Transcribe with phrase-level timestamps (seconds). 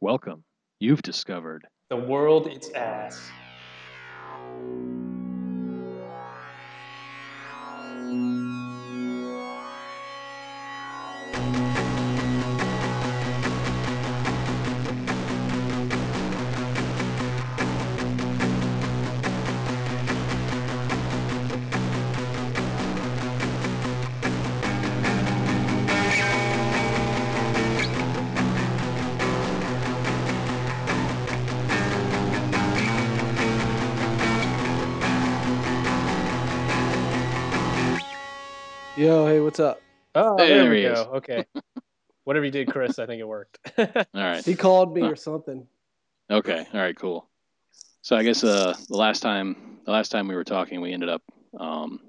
[0.00, 0.44] Welcome.
[0.80, 3.34] You've discovered The world its ass.
[38.98, 39.80] Yo, hey, what's up?
[40.16, 40.92] Oh, There there, we go.
[40.92, 40.98] is.
[41.18, 41.46] Okay.
[42.24, 43.58] Whatever you did, Chris, I think it worked.
[43.78, 44.44] All right.
[44.44, 45.10] He called me Huh.
[45.10, 45.68] or something.
[46.28, 46.66] Okay.
[46.74, 46.98] All right.
[46.98, 47.28] Cool.
[48.02, 51.08] So I guess uh, the last time the last time we were talking, we ended
[51.10, 51.22] up
[51.60, 52.00] um,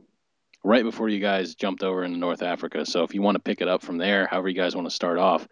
[0.64, 2.88] right before you guys jumped over into North Africa.
[2.88, 4.94] So if you want to pick it up from there, however you guys want to
[4.96, 5.48] start off,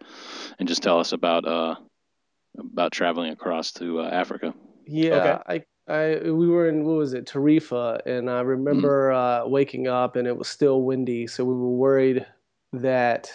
[0.58, 1.76] and just tell us about uh,
[2.58, 4.54] about traveling across to uh, Africa.
[4.86, 9.88] Yeah, I, I, we were in what was it, Tarifa, and I remember uh, waking
[9.88, 12.26] up and it was still windy, so we were worried
[12.74, 13.30] that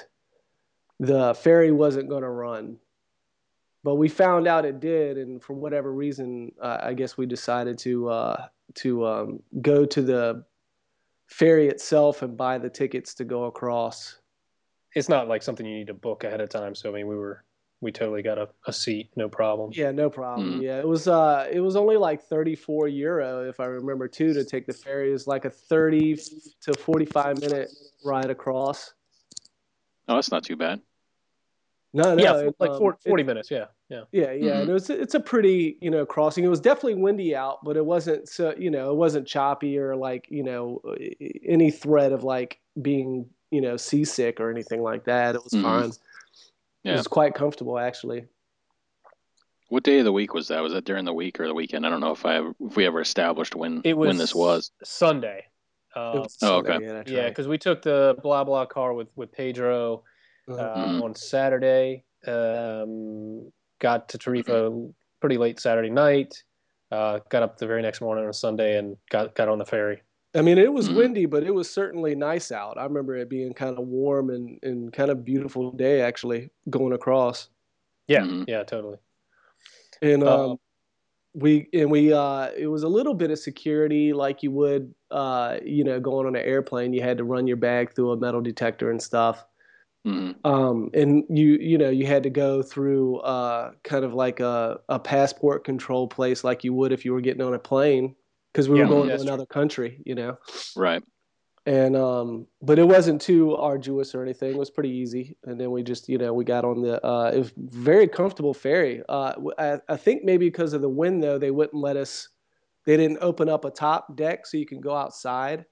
[1.00, 2.78] the ferry wasn't going to run.
[3.84, 7.78] But we found out it did, and for whatever reason, uh, I guess we decided
[7.80, 10.46] to uh, to um, go to the
[11.28, 14.20] ferry itself and buy the tickets to go across.
[14.96, 16.76] it's not like something you need to book ahead of time.
[16.76, 17.44] So I mean, we were
[17.84, 19.72] we totally got a, a seat, no problem.
[19.74, 20.60] Yeah, no problem.
[20.60, 20.64] Mhm.
[20.64, 24.44] Yeah, it was uh it was only like 34 euro if I remember too to
[24.44, 25.10] take the ferry.
[25.10, 26.16] It was like a 30
[26.62, 27.70] to 45 minute
[28.04, 28.94] ride across.
[30.08, 30.82] Oh, that's not too bad.
[31.96, 33.52] No, no, yeah, it, like um, 40, it- 40 minutes.
[33.52, 34.04] Yeah, yeah.
[34.12, 36.44] yeah, yeah, and it was it's a pretty, you know, crossing.
[36.44, 39.96] It was definitely windy out, but it wasn't so, you know, it wasn't choppy or
[39.96, 40.82] like, you know,
[41.46, 45.36] any threat of like being, you know, seasick or anything like that.
[45.36, 45.62] It was Mhm.
[45.62, 45.92] fine.
[46.84, 48.26] It was quite comfortable actually.
[49.70, 50.62] What day of the week was that?
[50.62, 51.86] Was that during the week or the weekend?
[51.86, 54.72] I don't know if I if we ever established when It was when this was.
[54.84, 55.46] Sunday.
[55.96, 56.86] It Uh, was Oh, Sunday, okay.
[56.86, 57.30] Yeah, that's yeah, right.
[57.30, 60.04] because we took the BlaBlaCar with with Pedro
[60.50, 60.54] uh.
[60.54, 61.04] Mhm.
[61.04, 62.04] on Saturday.
[62.28, 66.44] Um, got to Tarifa pretty late Saturday night.
[66.92, 70.02] Uh, got up the very next morning on Sunday and got got on the ferry.
[70.36, 70.90] I mean, it was Mhm.
[70.90, 72.78] windy, but it was certainly nice out.
[72.78, 76.94] I remember it being kind of warm and, and kind of beautiful day actually going
[76.94, 77.50] across.
[78.08, 78.46] Yeah, Mhm.
[78.48, 78.98] yeah, totally.
[80.02, 80.58] And Uh, um,
[81.36, 85.60] we and we uh, it was a little bit of security like you would uh,
[85.66, 86.94] you know going on an airplane.
[86.94, 89.46] You had to run your bag through a metal detector and stuff.
[90.06, 94.42] hmm Um, and you you know you had to go through uh, kind of like
[94.42, 98.16] a, a passport control place like you would if you were getting on a plane
[98.54, 99.32] because we Yeah, were going to that's true.
[99.34, 100.02] another country.
[100.06, 100.38] You know.
[100.76, 101.04] Right.
[101.66, 105.72] and um but it wasn't too arduous or anything it was pretty easy and then
[105.72, 109.32] we just you know we got on the uh it was very comfortable ferry uh
[109.34, 112.28] w- I, I think maybe because of the wind though they wouldn't let us
[112.86, 115.64] they didn't open up a top deck so you can go outside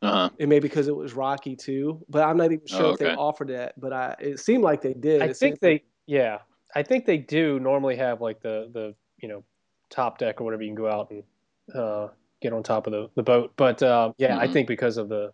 [0.00, 0.30] Uh huh.
[0.40, 3.12] and maybe because it was rocky too but i'm not even sure Oh, if they
[3.14, 6.38] offered that but i it seemed like they did I It think they, like- yeah,
[6.74, 9.44] I think they do normally have like the the you know
[9.90, 11.22] top deck or whatever you can go out and
[11.74, 12.08] uh,
[12.40, 13.52] get on top of the, the boat.
[13.56, 14.52] But uh, yeah, I Mhm.
[14.52, 15.32] think because of the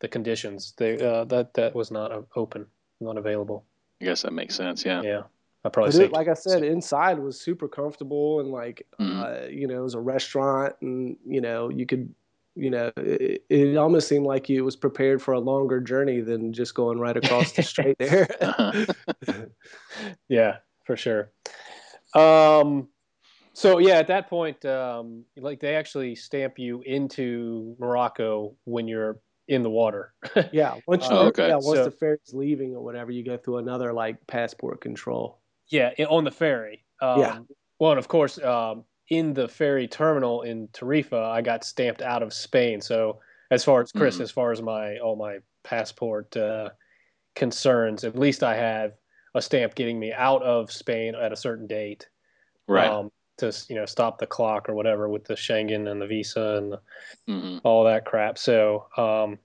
[0.00, 2.66] the conditions, they uh, that that was not uh, open,
[3.00, 3.64] not available.
[4.00, 4.84] I guess that makes sense.
[4.84, 5.02] Yeah.
[5.02, 5.22] Yeah,
[5.64, 9.66] I probably say it, like I said, inside was super comfortable and like uh, you
[9.66, 12.14] know it was a restaurant and you know you could
[12.54, 16.52] you know it, it almost seemed like it was prepared for a longer journey than
[16.52, 18.28] just going right across the strait there.
[18.40, 18.72] Uh-huh.
[20.28, 21.30] yeah, for sure.
[22.14, 22.88] Um,
[23.58, 29.18] so yeah, at that point, um, like they actually stamp you into Morocco when you're
[29.48, 30.12] in the water.
[30.52, 31.48] yeah, once you, Oh, okay.
[31.48, 35.40] yeah once So- the ferry's leaving or whatever, you go through another like passport control.
[35.68, 36.84] Yeah, on the ferry.
[37.02, 37.38] Um, Yeah.
[37.80, 42.22] Well, and of course, um, in the ferry terminal in Tarifa, I got stamped out
[42.22, 42.80] of Spain.
[42.80, 43.20] So,
[43.50, 44.22] as far as Chris, Mhm.
[44.22, 46.70] as far as my all my passport uh,
[47.34, 48.92] concerns, at least I have
[49.34, 52.08] a stamp getting me out of Spain at a certain date.
[52.66, 52.88] Right.
[52.88, 56.56] Um, to you know stop the clock or whatever with the Schengen and the visa
[56.56, 56.80] and the,
[57.26, 58.38] hmm all that crap.
[58.38, 59.38] So, um,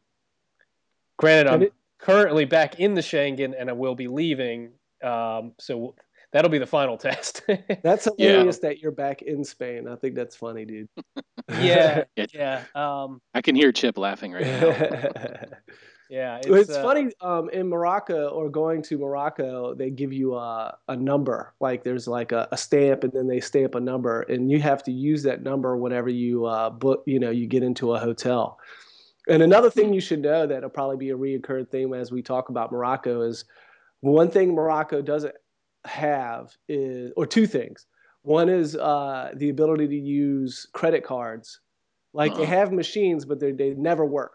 [1.18, 4.72] granted, I'm it- currently back in the Schengen and I will be leaving.
[5.02, 5.96] Um, so
[6.32, 7.42] that'll be the final test.
[7.82, 8.32] That's Yeah.
[8.32, 9.88] hilarious that you're back in Spain.
[9.88, 10.90] I think that's funny, dude.
[11.62, 12.26] yeah, Yeah.
[12.34, 15.46] yeah, um, I can hear Chip laughing right now.
[16.10, 16.38] Yeah.
[16.38, 20.78] It's, It's, uh, funny um, in Morocco or going to Morocco, they give you a,
[20.88, 21.54] a number.
[21.60, 24.84] Like there's like a, a stamp, and then they stamp a number, and you have
[24.84, 27.04] to use that number whenever you uh, book.
[27.06, 28.60] You know, you get into a hotel.
[29.28, 32.50] And another thing you should know that'll probably be a reoccurring theme as we talk
[32.50, 33.46] about Morocco is
[34.02, 35.36] one thing Morocco doesn't
[35.86, 37.86] have is, or two things.
[38.24, 41.60] One is uh, the ability to use credit cards.
[42.14, 42.42] Like uh-huh.
[42.42, 44.34] they have machines, but they they never work,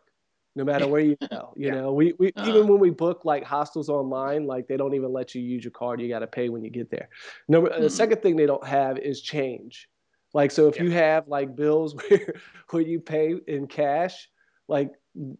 [0.58, 1.54] no matter where you go.
[1.56, 1.74] You yeah.
[1.74, 2.48] know, we, we uh-huh.
[2.48, 5.70] even when we book like hostels online, like they don't even let you use your
[5.70, 6.00] card.
[6.00, 7.08] You got to pay when you get there.
[7.48, 7.80] Number mm-hmm.
[7.80, 9.88] the second thing they don't have is change.
[10.34, 10.82] Like so, if yeah.
[10.82, 12.34] you have like bills where
[12.70, 14.28] where you pay in cash,
[14.66, 14.90] like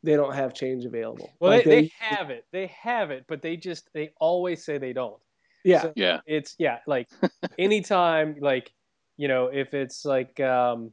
[0.03, 1.31] they don't have change available.
[1.41, 2.47] Well, like they, they, they have it.
[2.53, 5.20] They have it, but they just they always say they don't.
[5.65, 5.82] Yeah.
[5.82, 6.20] So yeah.
[6.26, 7.09] It's yeah, like
[7.59, 8.73] anytime like,
[9.17, 10.93] you know, if it's like um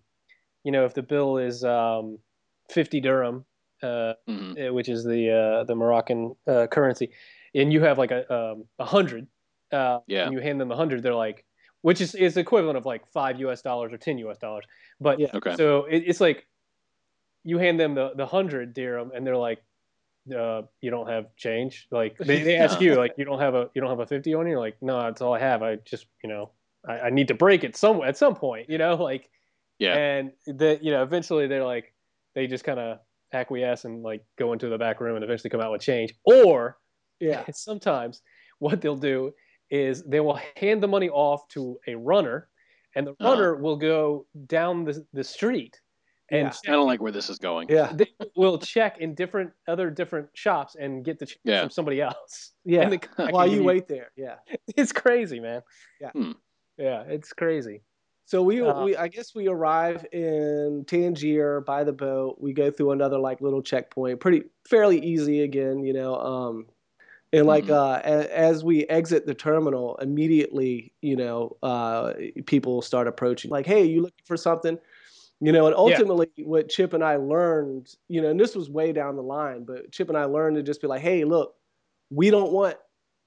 [0.64, 2.18] you know, if the bill is um
[2.72, 3.42] 50 dirham, uh
[3.84, 4.54] mm-hmm.
[4.58, 7.12] Eh, which is the uh the Moroccan uh, currency,
[7.54, 9.28] and you have like a um a hundred,
[9.72, 10.26] uh yeah.
[10.26, 11.46] and you hand them a hundred, they're like
[11.82, 14.66] which is is equivalent of like five US dollars or ten US dollars.
[15.00, 15.56] But yeah, okay.
[15.56, 16.48] so it, it's like
[17.44, 19.62] you hand them the the hundred dirham, and they're like,
[20.36, 23.70] uh, "You don't have change." Like they, they ask you, like, "You don't have a
[23.76, 25.62] you don't have a fifty on you?" Like, no, that's all I have.
[25.62, 26.50] I just you know
[26.88, 28.70] I, I need to break it some at some point.
[28.70, 29.30] You know, like
[29.80, 29.96] yeah.
[29.96, 31.94] And the you know eventually they're like
[32.34, 33.00] they just kind of
[33.34, 36.14] acquiesce and like go into the back room and eventually come out with change.
[36.26, 36.78] Or
[37.20, 38.22] yeah, sometimes
[38.60, 39.32] what they'll do
[39.70, 42.50] is they will hand the money off to a runner,
[42.96, 43.30] and the uh-huh.
[43.30, 45.80] runner will go down the the street
[46.32, 46.72] and yeah.
[46.72, 47.68] I don't like where this is going.
[47.70, 51.62] Yeah, they will check in different other different shops and get the change yeah.
[51.62, 52.52] from somebody else.
[52.68, 52.90] Yeah,
[53.30, 54.10] while you wait there.
[54.18, 54.38] Yeah,
[54.76, 55.62] it's crazy, man.
[56.02, 56.32] Yeah, hmm.
[56.80, 57.84] yeah, it's crazy.
[58.26, 62.38] So we, uh, we, I guess we arrive in Tangier by the boat.
[62.40, 66.16] We go through another like little checkpoint, pretty fairly easy again, you know.
[66.16, 66.66] Um,
[67.32, 67.74] and like mm-hmm.
[67.74, 72.14] uh, as, as, we exit the terminal, immediately, you know, uh,
[72.46, 74.80] people start approaching, like, "Hey, you looking for something?"
[75.42, 76.46] You know, and ultimately, yeah.
[76.46, 79.92] what Chip and I learned, you know, and this was way down the line, but
[79.92, 81.56] Chip and I learned to just be like, hey, look,
[82.10, 82.78] we don't want,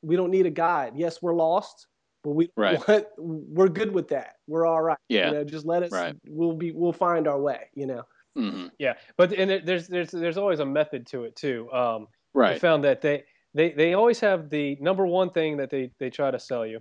[0.00, 0.94] we don't need a guide.
[0.96, 1.86] Yes, we're lost,
[2.24, 2.86] but we right.
[2.88, 4.36] want, we're good with that.
[4.46, 4.98] We're all right.
[5.08, 5.28] Yeah.
[5.28, 6.14] You know, just let us, right.
[6.26, 8.02] we'll be, we'll find our way, you know?
[8.36, 8.66] Mm-hmm.
[8.78, 8.94] Yeah.
[9.16, 11.70] But, and there's, there's, there's always a method to it too.
[11.72, 12.56] Um, right.
[12.56, 13.24] I found that they,
[13.54, 16.80] they, they always have the number one thing that they, they try to sell you.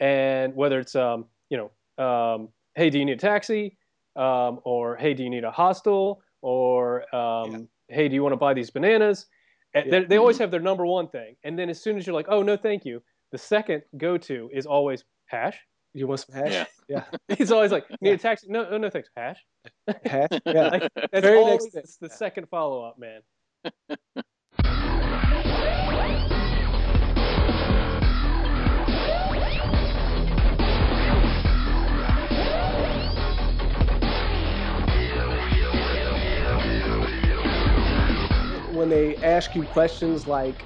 [0.00, 3.76] And whether it's, um, you know, um, hey, do you need a taxi?
[4.16, 6.22] um, or hey, do you need a hostel?
[6.42, 7.52] Or um,
[7.88, 7.96] yeah.
[7.96, 9.26] hey, do you want to buy these bananas?
[9.74, 10.04] Yeah.
[10.06, 12.42] They, always have their number one thing, and then as soon as you're like, oh
[12.42, 13.02] no, thank you,
[13.32, 15.58] the second go to is always hash.
[15.92, 16.66] You want some hash?
[16.88, 17.04] Yeah.
[17.28, 17.36] yeah.
[17.38, 18.48] He's always like, need a taxi?
[18.50, 19.08] No, no, no, thanks.
[19.16, 19.38] Hash.
[20.04, 20.28] Hash.
[20.44, 20.68] Yeah.
[20.68, 23.20] like, that's Very always the second follow up, man.
[38.74, 40.56] when they ask you questions like,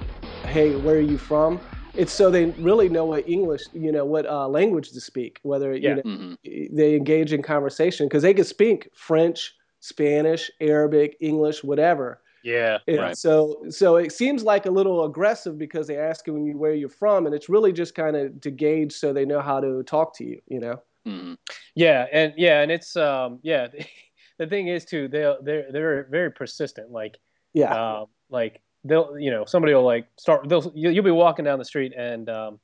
[0.45, 1.59] "Hey, where are you from?"
[1.99, 5.39] It's so they really know what English, you know, what uh, language to speak.
[5.43, 5.89] Whether yeah.
[5.89, 6.75] you know, mm-hmm.
[6.75, 12.21] they engage in conversation because they can speak French, Spanish, Arabic, English, whatever.
[12.43, 13.17] Yeah, and right.
[13.17, 17.25] So, so it seems like a little aggressive because they ask you where you're from,
[17.25, 20.23] and it's really just kind of to gauge so they know how to talk to
[20.23, 20.41] you.
[20.47, 20.81] You know.
[21.05, 21.33] Mm-hmm.
[21.75, 23.67] Yeah, and yeah, and it's um, yeah.
[24.39, 26.91] the thing is too, they they're they're very persistent.
[26.91, 27.17] Like
[27.53, 27.99] yeah.
[27.99, 30.47] Um, like they'll, you know, somebody will like start.
[30.47, 32.59] They'll you'll be walking down the street and um,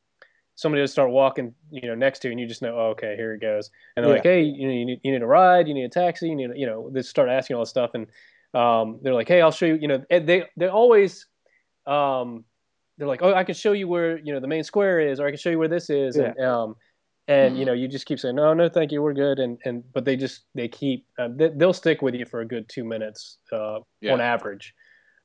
[0.55, 3.15] somebody will start walking, you know, next to you, and you just know, oh, okay,
[3.15, 3.69] here it goes.
[3.95, 4.17] And they're yeah.
[4.17, 6.35] like, hey, you know, you need, you need a ride, you need a taxi, you
[6.35, 8.07] need, you know, they start asking all this stuff, and
[8.53, 9.75] um, they're like, hey, I'll show you.
[9.75, 11.27] You know, they they always.
[11.85, 12.45] Um,
[12.97, 15.27] they're like, oh, I can show you where you know the main square is, or
[15.27, 16.31] I can show you where this is, yeah.
[16.37, 16.75] and um,
[17.27, 17.59] and mm-hmm.
[17.59, 20.05] you know you just keep saying no no thank you we're good and and but
[20.05, 23.37] they just they keep uh, they, will stick with you for a good two minutes
[23.51, 24.13] uh, yeah.
[24.13, 24.73] on average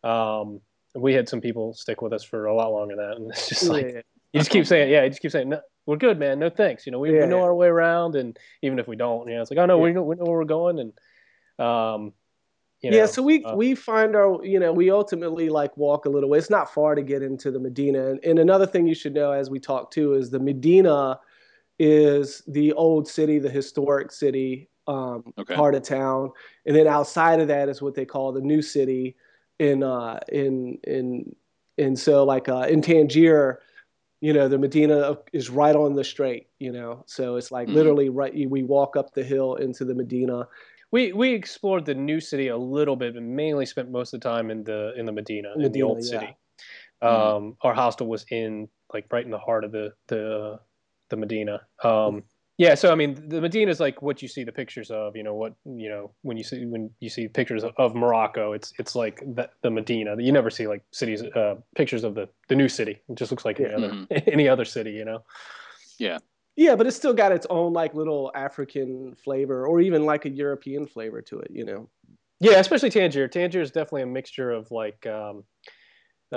[0.03, 0.61] um,
[0.95, 3.49] we had some people stick with us for a lot longer than that and it's
[3.49, 4.01] just like yeah.
[4.33, 6.87] you just keep saying yeah you just keep saying no we're good man no thanks
[6.87, 7.23] you know we, yeah.
[7.23, 9.67] we know our way around and even if we don't you know it's like oh
[9.67, 10.93] no we, know, we know where we're going and
[11.61, 12.15] um,
[12.81, 16.07] you know, yeah, so we uh, we find our you know we ultimately like walk
[16.07, 16.39] a little way.
[16.39, 19.33] It's not far to get into the Medina, and, and another thing you should know
[19.33, 21.21] as we talk too is the Medina
[21.79, 25.55] is the old city, the historic city um, okay.
[25.55, 26.31] part of town,
[26.65, 29.15] and then outside of that is what they call the new city.
[29.61, 31.37] In uh, in in
[31.77, 33.61] and so like uh, in Tangier,
[34.23, 36.49] you know, the Medina is right on the strait.
[36.59, 37.77] You know, so it's like mm-hmm.
[37.77, 38.33] literally right.
[38.49, 40.49] We walk up the hill into the Medina.
[40.93, 44.29] We we explored the new city a little bit, but mainly spent most of the
[44.29, 46.37] time in the in the Medina, Medina in the old city.
[47.03, 47.09] Yeah.
[47.09, 47.67] Um, mm-hmm.
[47.67, 50.59] Our hostel was in like right in the heart of the the
[51.11, 51.61] the Medina.
[51.85, 52.23] Um,
[52.61, 55.17] yeah, so I mean, the Medina is like what you see the pictures of.
[55.17, 58.53] You know what you know when you see when you see pictures of, of Morocco,
[58.53, 60.15] it's it's like the, the Medina.
[60.19, 63.01] You never see like cities uh, pictures of the the new city.
[63.09, 64.29] It just looks like any other mm-hmm.
[64.31, 64.91] any other city.
[64.91, 65.25] You know.
[65.99, 66.19] Yeah.
[66.55, 70.31] Yeah, but it's still got its own like little African flavor, or even like a
[70.31, 71.51] European flavor to it.
[71.51, 71.89] You know.
[72.41, 73.27] Yeah, especially Tangier.
[73.27, 75.45] Tangier is definitely a mixture of like, um,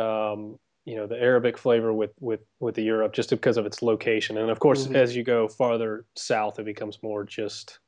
[0.01, 3.81] um, you know, the Arabic flavor with with with the Europe, just because of its
[3.81, 4.95] location, and of course, mm-hmm.
[4.95, 7.79] as you go farther south, it becomes more just,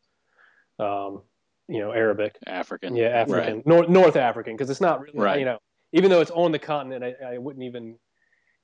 [0.80, 1.22] um,
[1.68, 2.96] you know, Arabic, African.
[2.96, 3.68] Yeah, African, right.
[3.68, 5.40] North North African, because it's not really, right.
[5.40, 5.60] you know,
[5.92, 7.98] even though it's on the continent, I, I wouldn't even,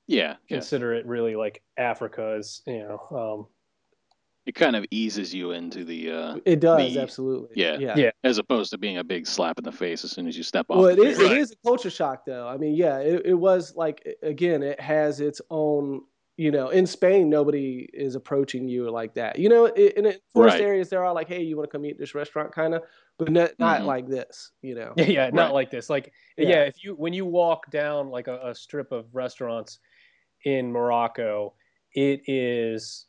[0.06, 1.00] yeah, consider yeah.
[1.00, 3.48] it really like Africa as you know.
[4.44, 6.10] It kind of eases you into the.
[6.10, 7.50] Uh, it does the, absolutely.
[7.54, 8.10] Yeah, yeah, yeah.
[8.24, 10.66] As opposed to being a big slap in the face as soon as you step
[10.68, 10.78] off.
[10.78, 11.20] Well, it is.
[11.20, 12.48] It is a culture shock, though.
[12.48, 16.02] I mean, yeah, it, it was like again, it has its own.
[16.38, 19.38] You know, in Spain, nobody is approaching you like that.
[19.38, 20.60] You know, in, in tourist right.
[20.60, 22.82] areas, there are like, "Hey, you want to come eat this restaurant?" kind of,
[23.18, 23.86] but not, not mm-hmm.
[23.86, 24.50] like this.
[24.60, 24.94] You know.
[24.96, 25.54] Yeah, yeah, not right.
[25.54, 25.88] like this.
[25.88, 26.48] Like, yeah.
[26.48, 26.62] yeah.
[26.62, 29.78] if you when you walk down like a, a strip of restaurants
[30.44, 31.54] in Morocco,
[31.94, 33.06] it is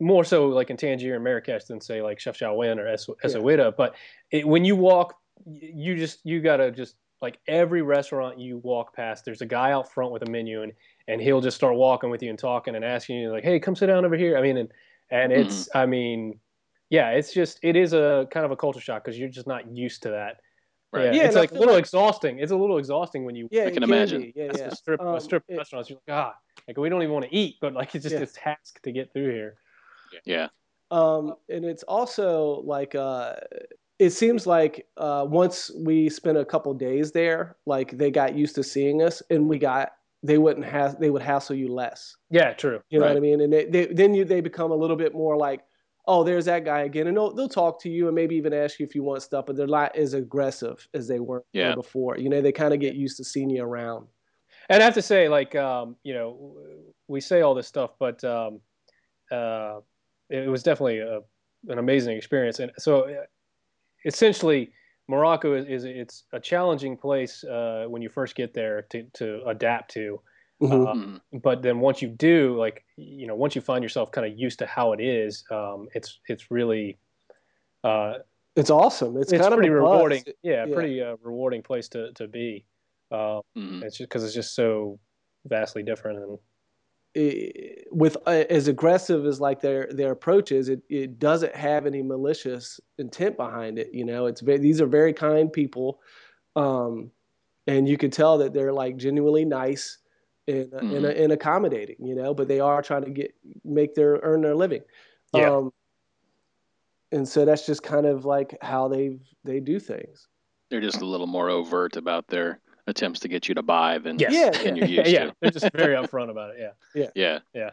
[0.00, 3.58] more so like in Tangier and Marrakesh than say like Chefchaouen or es- Essaouira.
[3.58, 3.70] Yeah.
[3.76, 3.94] But
[4.30, 9.24] it, when you walk, you just you gotta just like every restaurant you walk past,
[9.24, 10.72] there's a guy out front with a menu and
[11.08, 13.76] and he'll just start walking with you and talking and asking you like, hey, come
[13.76, 14.36] sit down over here.
[14.36, 14.68] I mean, and
[15.10, 15.42] and mm-hmm.
[15.42, 16.38] it's I mean,
[16.90, 19.68] yeah, it's just it is a kind of a culture shock because you're just not
[19.68, 20.40] used to that.
[20.92, 21.06] Right.
[21.06, 22.38] Yeah, yeah, it's like a little like, exhausting.
[22.38, 23.48] It's a little exhausting when you.
[23.50, 24.32] Yeah, I can imagine.
[24.36, 24.68] Yeah, yeah.
[24.68, 25.90] strip, um, strip it, restaurants.
[25.90, 26.34] You're like, ah,
[26.68, 28.22] like we don't even want to eat, but like it's just yeah.
[28.22, 29.56] a task to get through here.
[30.24, 30.48] Yeah.
[30.90, 33.34] Um, and it's also like uh,
[33.98, 38.54] it seems like uh, once we spent a couple days there, like they got used
[38.56, 39.92] to seeing us, and we got
[40.22, 42.16] they wouldn't have they would hassle you less.
[42.30, 42.80] Yeah, true.
[42.90, 43.12] You know right.
[43.12, 43.40] what I mean?
[43.42, 45.60] And they, they then you they become a little bit more like,
[46.06, 48.78] oh, there's that guy again, and they'll they'll talk to you and maybe even ask
[48.78, 51.74] you if you want stuff, but they're not as aggressive as they were yeah.
[51.74, 52.18] before.
[52.18, 54.06] You know, they kind of get used to seeing you around.
[54.68, 56.56] And I have to say, like, um, you know,
[57.06, 58.60] we say all this stuff, but um,
[59.30, 59.80] uh,
[60.30, 61.20] it was definitely a,
[61.68, 62.58] an amazing experience.
[62.60, 63.24] And so, uh,
[64.04, 64.72] essentially,
[65.08, 69.42] Morocco is, is it's a challenging place uh, when you first get there to to
[69.46, 70.20] adapt to.
[70.62, 70.86] Mm-hmm.
[70.86, 74.38] Um, but then once you do, like you know, once you find yourself kind of
[74.38, 76.98] used to how it is, um, it's it's really
[77.82, 78.14] uh,
[78.56, 79.16] it's awesome.
[79.16, 80.24] It's, it's kind pretty of rewarding.
[80.42, 82.64] Yeah, yeah, pretty uh, rewarding place to to be.
[83.10, 83.82] Uh, mm-hmm.
[83.82, 84.98] It's just because it's just so
[85.44, 86.38] vastly different and
[87.90, 92.02] with uh, as aggressive as like their their approach is, it, it doesn't have any
[92.02, 93.90] malicious intent behind it.
[93.92, 96.00] You know, it's very, these are very kind people,
[96.56, 97.10] um,
[97.66, 99.98] and you can tell that they're like genuinely nice
[100.48, 100.96] and mm-hmm.
[100.96, 101.96] and, and, accommodating.
[102.00, 103.32] You know, but they are trying to get
[103.64, 104.82] make their earn their living.
[105.32, 105.50] Yeah.
[105.50, 105.72] Um,
[107.12, 110.26] and so that's just kind of like how they they do things.
[110.68, 114.18] They're just a little more overt about their attempts to get you to buy than,
[114.18, 114.32] yes.
[114.32, 115.26] yeah, than you're used yeah.
[115.26, 115.34] to.
[115.40, 116.56] They're just very upfront about it.
[116.60, 116.70] Yeah.
[116.94, 117.10] Yeah.
[117.14, 117.38] Yeah.
[117.54, 117.70] Yeah.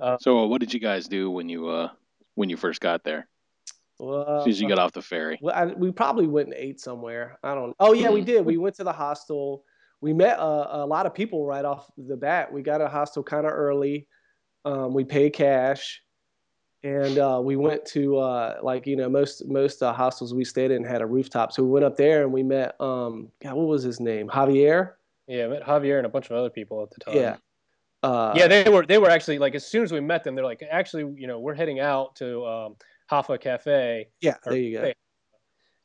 [0.00, 1.90] Uh, so, uh, what did you guys do when you uh,
[2.34, 3.28] when you first got there?
[3.98, 6.54] Well, as soon as you got off the ferry, well, I, we probably went and
[6.56, 7.36] ate somewhere.
[7.42, 7.74] I don't.
[7.80, 8.46] Oh yeah, we did.
[8.46, 9.64] We went to the hostel.
[10.00, 12.52] We met a, a lot of people right off the bat.
[12.52, 14.06] We got a hostel kind of early.
[14.64, 16.00] Um, we paid cash
[16.84, 20.70] and uh, we went to uh, like you know most most uh, hostels we stayed
[20.70, 23.66] in had a rooftop, so we went up there and we met um God, what
[23.66, 24.92] was his name Javier.
[25.26, 27.16] Yeah, I met Javier and a bunch of other people at the time.
[27.16, 27.36] Yeah.
[28.02, 30.44] Uh, yeah, they were they were actually like as soon as we met them, they're
[30.44, 32.76] like actually you know we're heading out to um,
[33.10, 34.08] Hafa Cafe.
[34.20, 34.92] Yeah, there you go.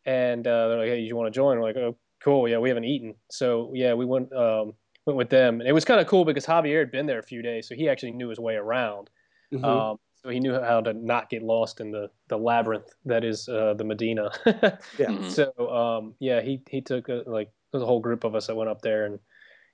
[0.05, 1.57] And uh, they're like, hey, you want to join?
[1.57, 2.47] We're like, oh, cool.
[2.47, 4.73] Yeah, we haven't eaten, so yeah, we went um,
[5.07, 7.23] went with them, and it was kind of cool because Javier had been there a
[7.23, 9.09] few days, so he actually knew his way around.
[9.51, 9.65] Mm-hmm.
[9.65, 13.49] Um, so he knew how to not get lost in the the labyrinth that is
[13.49, 14.31] uh, the Medina.
[14.45, 15.07] yeah.
[15.07, 15.29] Mm-hmm.
[15.29, 18.55] So um, yeah, he he took a, like there's a whole group of us that
[18.55, 19.19] went up there and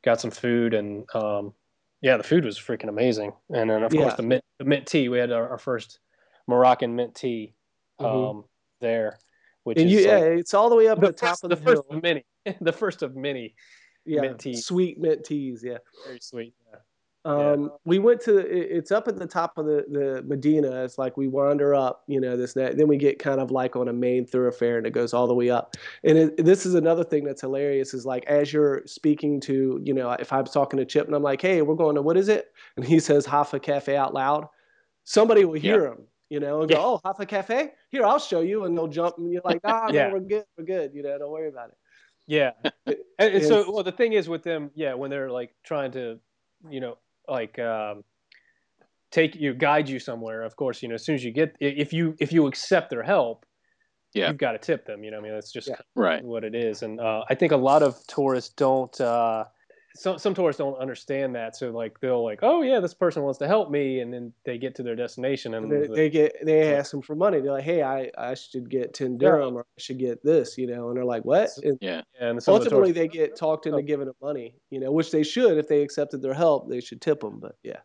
[0.03, 1.53] got some food and um,
[2.01, 3.33] yeah, the food was freaking amazing.
[3.53, 4.01] And then of yeah.
[4.01, 5.07] course the mint the mint tea.
[5.07, 5.99] We had our, our first
[6.47, 7.53] Moroccan mint tea
[8.01, 8.05] mm-hmm.
[8.05, 8.39] um, mm-hmm.
[8.81, 9.19] there,
[9.63, 11.49] which and is you, yeah, it's all the way up the, the top first, of
[11.51, 11.97] the, the first hill.
[11.97, 12.25] of many,
[12.61, 13.53] the first of many
[14.03, 14.65] yeah, mint teas.
[14.65, 15.61] sweet mint teas.
[15.63, 15.77] Yeah,
[16.07, 16.55] very sweet.
[16.71, 16.79] Yeah.
[17.25, 17.67] Um, yeah.
[17.83, 20.83] We went to it's up at the top of the the Medina.
[20.83, 22.77] It's like we wander up, you know, this that.
[22.77, 25.33] Then we get kind of like on a main thoroughfare, and it goes all the
[25.33, 25.75] way up.
[26.03, 29.93] And it, this is another thing that's hilarious is like as you're speaking to, you
[29.93, 32.29] know, if I'm talking to Chip and I'm like, hey, we're going to what is
[32.29, 32.53] it?
[32.77, 34.47] And he says Hafa Cafe out loud.
[35.03, 35.91] Somebody will hear yeah.
[35.91, 35.97] him,
[36.29, 37.71] you know, and go, oh, Hafa Cafe.
[37.89, 40.07] Here, I'll show you, and they'll jump, and you're like, ah, yeah.
[40.07, 40.91] no, we're good, we're good.
[40.93, 41.77] You know, don't worry about it.
[42.27, 42.51] Yeah.
[42.85, 46.19] and, and so, well, the thing is with them, yeah, when they're like trying to,
[46.69, 46.97] you know
[47.29, 48.03] like um,
[49.11, 51.93] take you guide you somewhere of course you know as soon as you get if
[51.93, 53.45] you if you accept their help
[54.13, 54.27] yeah.
[54.27, 55.75] you've got to tip them you know i mean that's just yeah.
[55.95, 56.23] right.
[56.23, 56.81] what it is.
[56.81, 59.45] And uh, i think a lot of tourists don't uh,
[59.95, 63.39] some some tourists don't understand that, so like they'll like, oh yeah, this person wants
[63.39, 66.35] to help me, and then they get to their destination and they, the, they get
[66.43, 67.39] they ask them for money.
[67.39, 70.67] They're like, hey, I I should get ten dirham or I should get this, you
[70.67, 71.49] know, and they're like, what?
[71.63, 72.01] And yeah.
[72.19, 73.81] and some of the ultimately tourists- they get talked into Oh.
[73.81, 76.69] giving them money, you know, which they should if they accepted their help.
[76.69, 77.79] They should tip them, but yeah.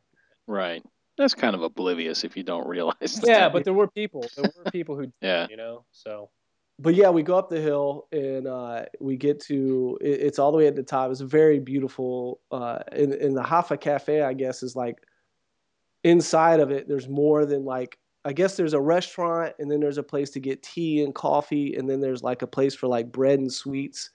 [0.47, 0.83] Right.
[1.17, 3.21] That's kind of oblivious if you don't realize.
[3.25, 5.47] yeah, but there were people, there were people who, yeah.
[5.49, 6.29] you know, so
[6.78, 10.50] but yeah, we go up the hill and uh, we get to it, it's all
[10.52, 11.11] the way at the top.
[11.11, 12.40] It's very beautiful.
[12.50, 14.97] Uh, in in the Hafa Cafe, I guess, is like
[16.02, 16.88] inside of it.
[16.88, 20.40] There's more than like I guess there's a restaurant and then there's a place to
[20.40, 24.11] get tea and coffee and then there's like a place for like bread and sweets.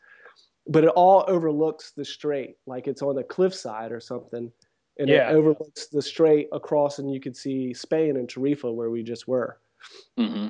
[0.67, 4.51] But it all overlooks the strait, like it's on the cliffside or something,
[4.99, 5.29] and Yeah.
[5.29, 9.27] it overlooks the strait across, and you could see Spain and Tarifa where we just
[9.27, 9.59] were.
[10.17, 10.49] hmm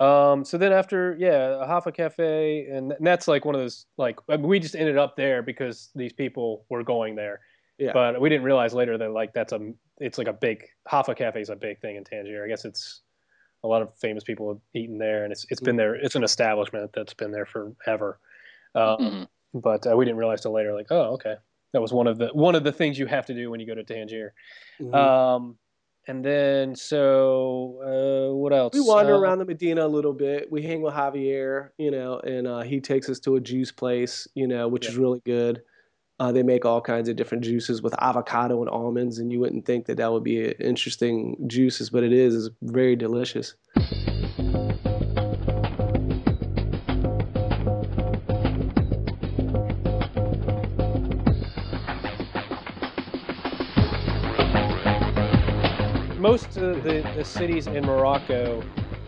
[0.00, 3.86] Um, so then after, yeah, a Hafa Cafe, and, and that's like one of those,
[3.96, 7.40] like, I mean, we just ended up there because these people were going there.
[7.78, 7.92] Yeah.
[7.92, 11.40] But we didn't realize later that, like, that's a, it's like a big, Hafa Cafe
[11.40, 12.44] is a big thing in Tangier.
[12.44, 13.02] I guess it's
[13.64, 16.24] a lot of famous people have eaten there, and it's, it's been there, it's an
[16.24, 18.20] establishment that's been there forever.
[18.74, 19.22] Um, hmm
[19.54, 21.36] But uh, we didn't realize till later, like, oh, okay.
[21.72, 23.66] That was one of the, one of the things you have to do when you
[23.66, 24.32] go to Tangier.
[24.80, 24.94] Mhm.
[24.94, 25.58] Um,
[26.08, 28.72] and then, so, uh, what else?
[28.74, 30.50] We wander Uh, around the Medina a little bit.
[30.50, 34.26] We hang with Javier, you know, and uh, he takes us to a juice place,
[34.34, 35.62] you know, which is really good.
[36.18, 39.64] Uh, they make all kinds of different juices with avocado and almonds, and you wouldn't
[39.64, 42.46] think that that would be interesting juices, but it is.
[42.46, 43.54] It's very delicious.
[56.38, 58.66] Most of the, the cities in Morocco,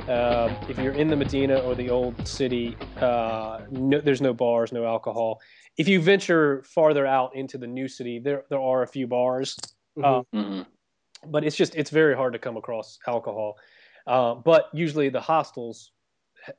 [0.08, 4.72] um, if you're in the Medina or the old city, uh, no, there's no bars,
[4.72, 5.40] no alcohol.
[5.78, 9.56] If you venture farther out into the new city, there there are a few bars,
[10.02, 10.60] Uh, hmm
[11.26, 13.56] but it's just it's very hard to come across alcohol.
[14.06, 15.92] Uh, but usually the hostels,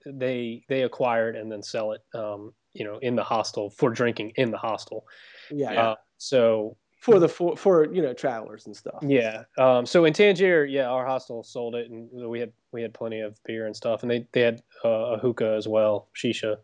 [0.05, 3.89] they they acquire it and then sell it, um, you know, in the hostel for
[3.89, 5.03] drinking in the hostel.
[5.49, 5.81] Yeah, Yeah.
[5.81, 8.99] Uh, so for the for, for you know travelers and stuff.
[9.01, 9.43] Yeah.
[9.57, 13.19] Um, so in Tangier, yeah, our hostel sold it, and we had we had plenty
[13.19, 16.57] of beer and stuff, and they they had uh, a hookah as well, shisha.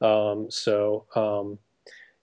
[0.00, 1.58] Um, so um,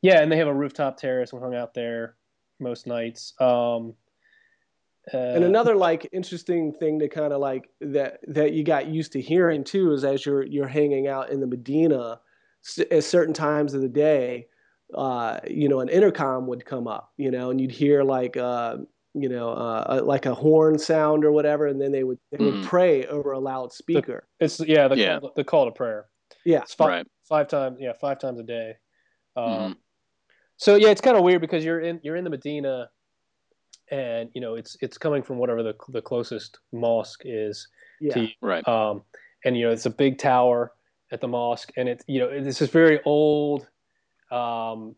[0.01, 1.31] yeah, and they have a rooftop terrace.
[1.33, 2.15] We hung out there
[2.59, 3.33] most nights.
[3.39, 3.93] Um,
[5.13, 9.11] uh, And another like interesting thing to kind of like that that you got used
[9.11, 12.19] to hearing too is as you're you're hanging out in the Medina
[12.65, 14.47] s- at certain times of the day,
[14.93, 18.77] uh, you know, an intercom would come up, you know, and you'd hear like uh,
[19.13, 22.55] you know uh, like a horn sound or whatever, and then they would they would
[22.55, 22.63] Mhm.
[22.63, 24.27] pray over a loudspeaker.
[24.39, 25.19] it's yeah the Yeah.
[25.19, 26.05] Call, the call to prayer.
[26.45, 27.07] Yeah, It's five, Right.
[27.27, 28.75] five times yeah five times a day.
[29.35, 29.77] Um, Mhm.
[30.57, 32.89] So yeah, it's kind of weird because you're in you're in the Medina,
[33.91, 37.67] and you know it's it's coming from whatever the the closest mosque is
[37.99, 38.27] yeah, to you.
[38.41, 38.67] Right.
[38.67, 39.03] um,
[39.45, 40.71] and you know it's a big tower
[41.11, 43.67] at the mosque, and it's you know this is very old
[44.31, 44.95] um,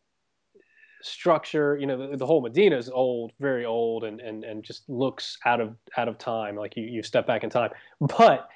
[1.01, 1.77] structure.
[1.77, 5.37] You know the, the whole Medina is old, very old, and and and just looks
[5.45, 6.55] out of out of time.
[6.55, 7.71] Like you you step back in time,
[8.17, 8.49] but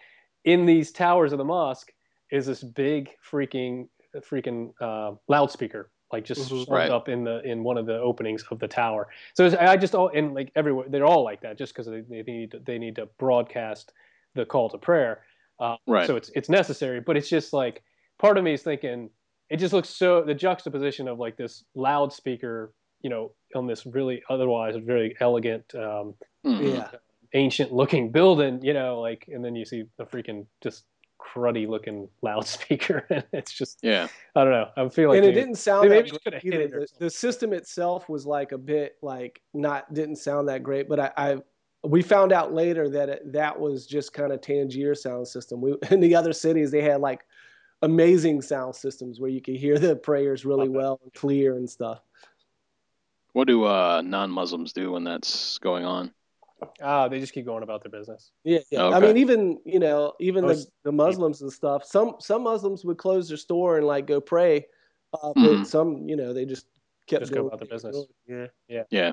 [0.43, 1.91] in these towers of the mosque
[2.31, 3.87] is this big freaking
[4.29, 6.69] freaking uh, loudspeaker like just Mhm.
[6.69, 6.91] Right.
[6.91, 10.09] up in the in one of the openings of the tower so i just all
[10.09, 12.95] and like everywhere they're all like that just because they, they need to, they need
[12.97, 13.93] to broadcast
[14.35, 15.23] the call to prayer
[15.59, 16.05] uh, Right.
[16.05, 17.83] so it's it's necessary but it's just like
[18.19, 19.09] part of me is thinking
[19.53, 24.21] it just looks so the juxtaposition of like this loudspeaker you know on this really
[24.29, 26.75] otherwise very elegant um, Mhm.
[26.75, 26.89] yeah.
[27.33, 30.85] ancient looking building you know like and then you see the freaking just
[31.19, 34.07] cruddy looking loudspeaker and it's just Yeah.
[34.35, 36.61] i don't know i'm feeling and it didn't sound maybe that could have great hit
[36.73, 36.79] either.
[36.99, 40.99] The, the system itself was like a bit like not didn't sound that great, but
[40.99, 41.37] I, I
[41.85, 45.59] we found out later that it, that was just kind of Tangier sound system.
[45.61, 47.21] We in the other cities they had like
[47.83, 50.77] amazing sound systems where you could hear the prayers really Okay.
[50.77, 51.99] well and clear and stuff.
[53.33, 56.11] What do uh, non-Muslims do when that's going on?
[56.81, 58.87] ah they just keep going about their business Yeah, yeah.
[58.87, 61.83] I mean, even you know, even the, Most the Muslims and stuff.
[61.83, 64.65] Some some Muslims would close their store and like go pray,
[65.13, 65.65] uh, but Mhm.
[65.65, 66.65] some you know they just
[67.05, 68.07] kept Just go about their what they were business.
[68.27, 68.49] doing.
[68.69, 68.83] Yeah.
[68.89, 69.11] Yeah.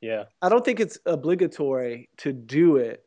[0.00, 3.04] yeah I don't think it's obligatory to do it,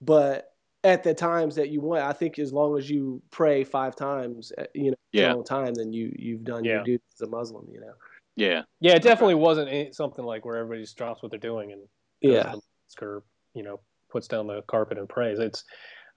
[0.00, 0.51] but
[0.84, 4.52] at the times that you want, I think as long as you pray five times,
[4.58, 5.32] uh, you know, Yeah.
[5.32, 6.76] all the time, then you you've done Yeah.
[6.76, 7.68] your duty as a Muslim.
[7.70, 7.94] You know.
[8.34, 8.62] Yeah.
[8.80, 11.82] yeah it definitely wasn't something like where everybody just drops what they're doing and
[12.20, 12.44] Yeah.
[12.44, 12.60] to
[12.98, 13.22] the or
[13.54, 15.64] you know puts down the carpet and prays it's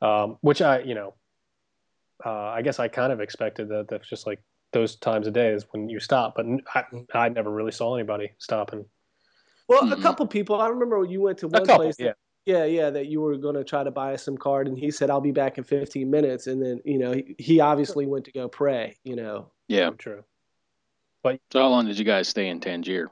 [0.01, 1.13] um which i you know
[2.25, 4.41] uh i guess i kind of expected that that's just like
[4.75, 6.35] those times of day is when you stop.
[6.35, 6.83] But I.
[7.13, 8.85] I never really saw anybody stopping.
[9.67, 9.93] Well, mm-hmm.
[9.93, 10.61] a couple people.
[10.61, 11.95] I remember you went to one couple, place.
[11.95, 12.11] That, yeah.
[12.45, 14.91] Yeah, yeah, that you were going to try to buy a SIM card, and he
[14.91, 18.25] said, "I'll be back in 15 minutes," and then you know he, he obviously went
[18.25, 18.97] to go pray.
[19.03, 19.51] You know.
[19.67, 19.89] Yeah.
[19.91, 20.23] True.
[21.23, 23.09] But so how long did you guys stay in Tangier?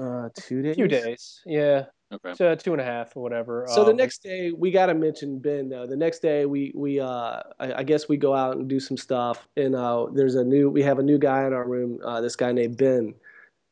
[0.00, 0.76] Uh, two days.
[0.76, 1.40] Two days.
[1.44, 1.86] Yeah.
[2.12, 2.34] Okay.
[2.34, 3.66] So two and a half or whatever.
[3.68, 5.86] So um, the next day we got to mention Ben though.
[5.86, 8.96] The next day we we uh I, I, guess we go out and do some
[8.96, 12.22] stuff and uh there's a new we have a new guy in our room uh
[12.22, 13.14] this guy named Ben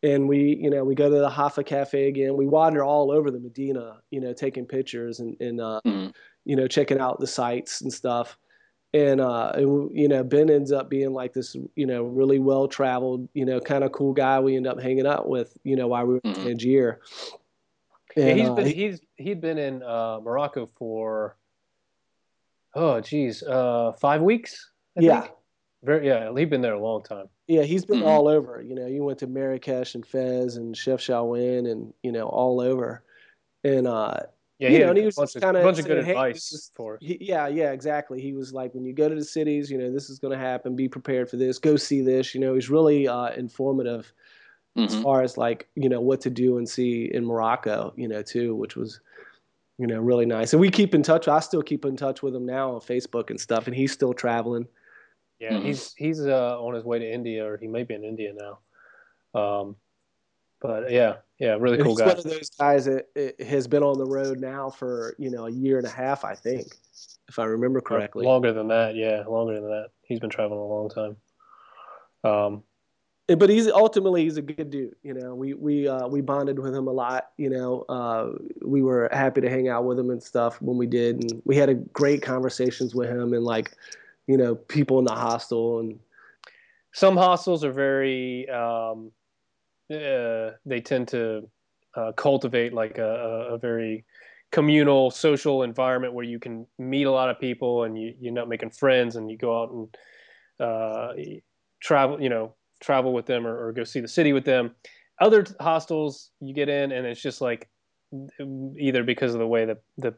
[0.02, 2.36] and we you know we go to the Hafa Cafe again.
[2.36, 6.10] We wander all over the Medina, you know, taking pictures and and uh, mm-hmm.
[6.44, 8.38] you know checking out the sites and stuff.
[8.94, 12.66] And, uh, and you know Ben ends up being like this you know really well
[12.66, 15.86] traveled you know kind of cool guy we end up hanging out with you know
[15.88, 16.44] while we were in mm-hmm.
[16.44, 17.00] Tangier.
[18.16, 21.36] And, yeah, he's uh, been he's he'd been in uh, Morocco for
[22.74, 24.70] oh geez uh, five weeks.
[24.96, 25.34] I yeah, think.
[25.82, 26.32] Very yeah.
[26.36, 27.26] he's been there a long time.
[27.46, 28.08] Yeah, he's been mm-hmm.
[28.08, 28.62] all over.
[28.62, 33.04] You know, you went to Marrakesh and Fez and Chefchaouen and you know all over,
[33.62, 34.20] and uh,
[34.58, 36.98] yeah, you know, and he was kind of bunch of good hey, advice for.
[37.00, 38.20] He, yeah, yeah, exactly.
[38.20, 40.42] He was like, when you go to the cities, you know, this is going to
[40.42, 40.74] happen.
[40.74, 41.58] Be prepared for this.
[41.58, 42.34] Go see this.
[42.34, 44.12] You know, he's really uh, informative
[44.76, 44.86] mm-hmm.
[44.86, 48.22] as far as like you know what to do and see in Morocco, you know,
[48.22, 49.00] too, which was
[49.78, 50.52] you know really nice.
[50.52, 51.28] And we keep in touch.
[51.28, 54.14] I still keep in touch with him now on Facebook and stuff, and he's still
[54.14, 54.66] traveling.
[55.38, 55.66] Yeah, mm-hmm.
[55.66, 59.40] he's he's uh, on his way to India, or he may be in India now.
[59.40, 59.76] Um,
[60.60, 62.04] but yeah, yeah, really cool guy.
[62.04, 62.18] he's guy.
[62.18, 65.50] One of those guys that has been on the road now for you know a
[65.50, 66.74] year and a half, I think,
[67.28, 68.24] if I remember correctly.
[68.24, 69.90] Longer than that, yeah, longer than that.
[70.02, 71.16] He's been traveling a long time.
[72.24, 72.62] Um,
[73.34, 74.94] but he's ultimately he's a good dude.
[75.02, 77.30] You know, we we uh, we bonded with him a lot.
[77.36, 80.86] You know, uh, we were happy to hang out with him and stuff when we
[80.86, 83.72] did, and we had a great conversations with him and like,
[84.26, 85.98] you know, people in the hostel and.
[86.92, 88.48] Some hostels are very.
[88.48, 89.12] Um,
[89.90, 91.48] uh, they tend to
[91.94, 94.04] uh, cultivate like a, a very
[94.52, 98.48] communal social environment where you can meet a lot of people and you, you're not
[98.48, 99.96] making friends and you go out and
[100.60, 101.12] uh,
[101.80, 104.74] travel you know travel with them or, or go see the city with them.
[105.20, 107.68] Other hostels you get in and it's just like
[108.78, 110.14] either because of the way that the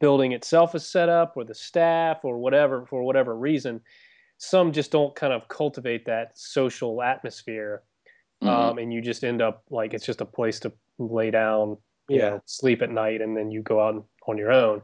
[0.00, 3.80] building itself is set up or the staff or whatever for whatever reason
[4.38, 7.82] some just don't kind of cultivate that social atmosphere
[8.42, 8.48] mm-hmm.
[8.48, 11.76] um, and you just end up like it's just a place to lay down
[12.08, 12.30] you yeah.
[12.30, 14.80] know sleep at night and then you go out on your own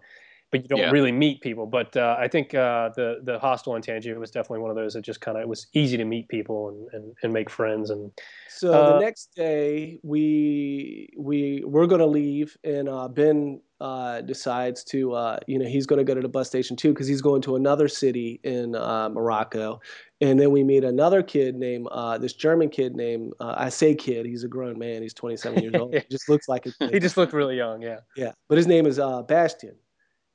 [0.51, 0.91] but you don't yeah.
[0.91, 1.67] really meet people.
[1.67, 4.95] But uh, I think uh, the the hostel in Tangier was definitely one of those
[4.95, 7.91] that just kind of it was easy to meet people and, and, and make friends.
[7.91, 8.11] And
[8.49, 14.85] so uh, the next day we we we're gonna leave, and uh, Ben uh, decides
[14.85, 17.43] to uh, you know he's gonna go to the bus station too because he's going
[17.43, 19.81] to another city in Morocco.
[20.23, 21.88] And then we meet another kid named
[22.21, 24.27] this German kid named I say kid.
[24.27, 25.03] He's a grown man.
[25.03, 25.95] He's 27 years old.
[25.95, 26.93] he just looks like a kid.
[26.93, 27.83] he just looked really young.
[27.83, 28.01] Yeah.
[28.16, 29.77] Yeah, but his name is Bastian.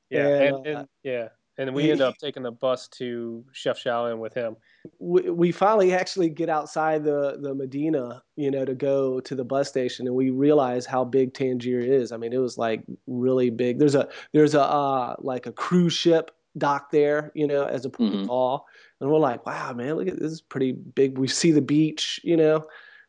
[0.09, 1.27] Yeah, and, and, and uh, yeah,
[1.57, 4.55] and we end up taking the bus to Chef Chefchaouen with him.
[4.99, 9.43] We, we finally actually get outside the the Medina, you know, to go to the
[9.43, 12.11] bus station, and we realize how big Tangier is.
[12.11, 13.79] I mean, it was like really big.
[13.79, 17.89] There's a there's a uh, like a cruise ship dock there, you know, as a
[17.89, 18.25] mm-hmm.
[18.25, 18.65] call,
[18.99, 21.17] and we're like, wow, man, look at this is pretty big.
[21.17, 22.65] We see the beach, you know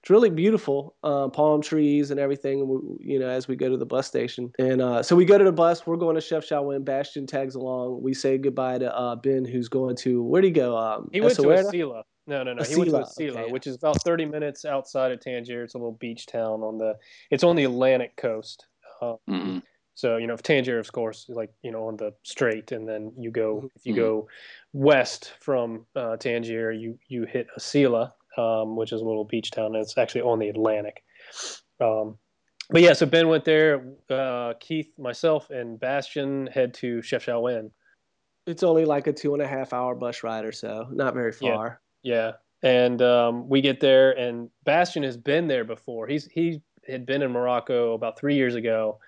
[0.06, 2.60] it's really beautiful, uh, palm trees and everything.
[3.00, 5.42] You know, as we go to the bus station, and uh, so we go to
[5.42, 5.84] the bus.
[5.84, 6.84] We're going to chef Chefchaouen.
[6.84, 8.00] Bastian tags along.
[8.04, 10.78] We say goodbye to uh, Ben, who's going to where'd he go?
[10.78, 12.04] Um, he went to Asila.
[12.28, 12.62] No, no, no.
[12.62, 13.50] He went to Asila, okay.
[13.50, 15.64] which is about 30 minutes outside of Tangier.
[15.64, 16.94] It's a little beach town on the.
[17.32, 18.64] It's on the Atlantic coast.
[19.02, 19.58] Mm-hmm.
[19.96, 23.12] So you know, if Tangier, of course, like you know, on the strait, and then
[23.18, 24.02] you go if you mm-hmm.
[24.02, 24.28] go
[24.72, 29.74] west from uh, Tangier, you you hit Asila, um, which is a little beach town.
[29.74, 31.02] And it's actually on the Atlantic.
[31.80, 32.18] Um,
[32.70, 33.84] but yeah, so Ben went there.
[34.10, 37.70] Uh, Keith, myself, and Bastian head to Chef Chefchaouen.
[38.46, 41.32] It's only like a two and a half hour bus ride or so, not very
[41.32, 41.80] far.
[42.02, 42.68] Yeah, yeah.
[42.68, 46.06] and um, we get there, and Bastian has been there before.
[46.06, 48.98] He's he had been in Morocco about three years ago.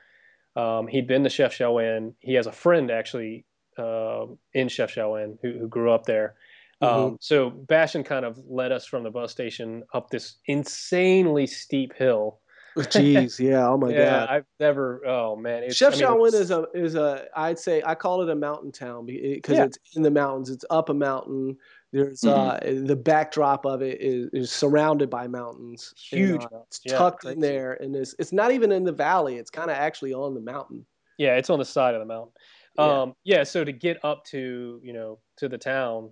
[0.57, 2.15] Um, he'd been to Chef Chefchaouen.
[2.21, 3.45] He has a friend actually
[3.79, 6.35] uh, in Chefchaouen who, who grew up there,
[6.83, 7.05] Mm-hmm.
[7.05, 11.95] Um, so Bastian kind of led us from the bus station up this insanely steep
[11.95, 12.41] hill.
[12.77, 15.03] Oh, jeez, yeah, oh my yeah, god, I've never.
[15.05, 18.31] Oh man, it's, Chef I mean, is a is a I'd say I call it
[18.31, 19.65] a mountain town because yeah.
[19.65, 20.51] it's in the mountains.
[20.51, 21.57] It's up a mountain.
[21.93, 22.79] There's mm-hmm.
[22.79, 25.93] uh the backdrop of it is, is surrounded by mountains.
[25.97, 28.93] Huge, and, uh, it's yeah, tucked in there, and it's it's not even in the
[28.93, 29.37] valley.
[29.37, 30.87] It's kind of actually on the mountain.
[31.17, 32.33] Yeah, it's on the side of the mountain.
[32.79, 33.39] Um, yeah.
[33.39, 36.11] yeah, so to get up to you know to the town,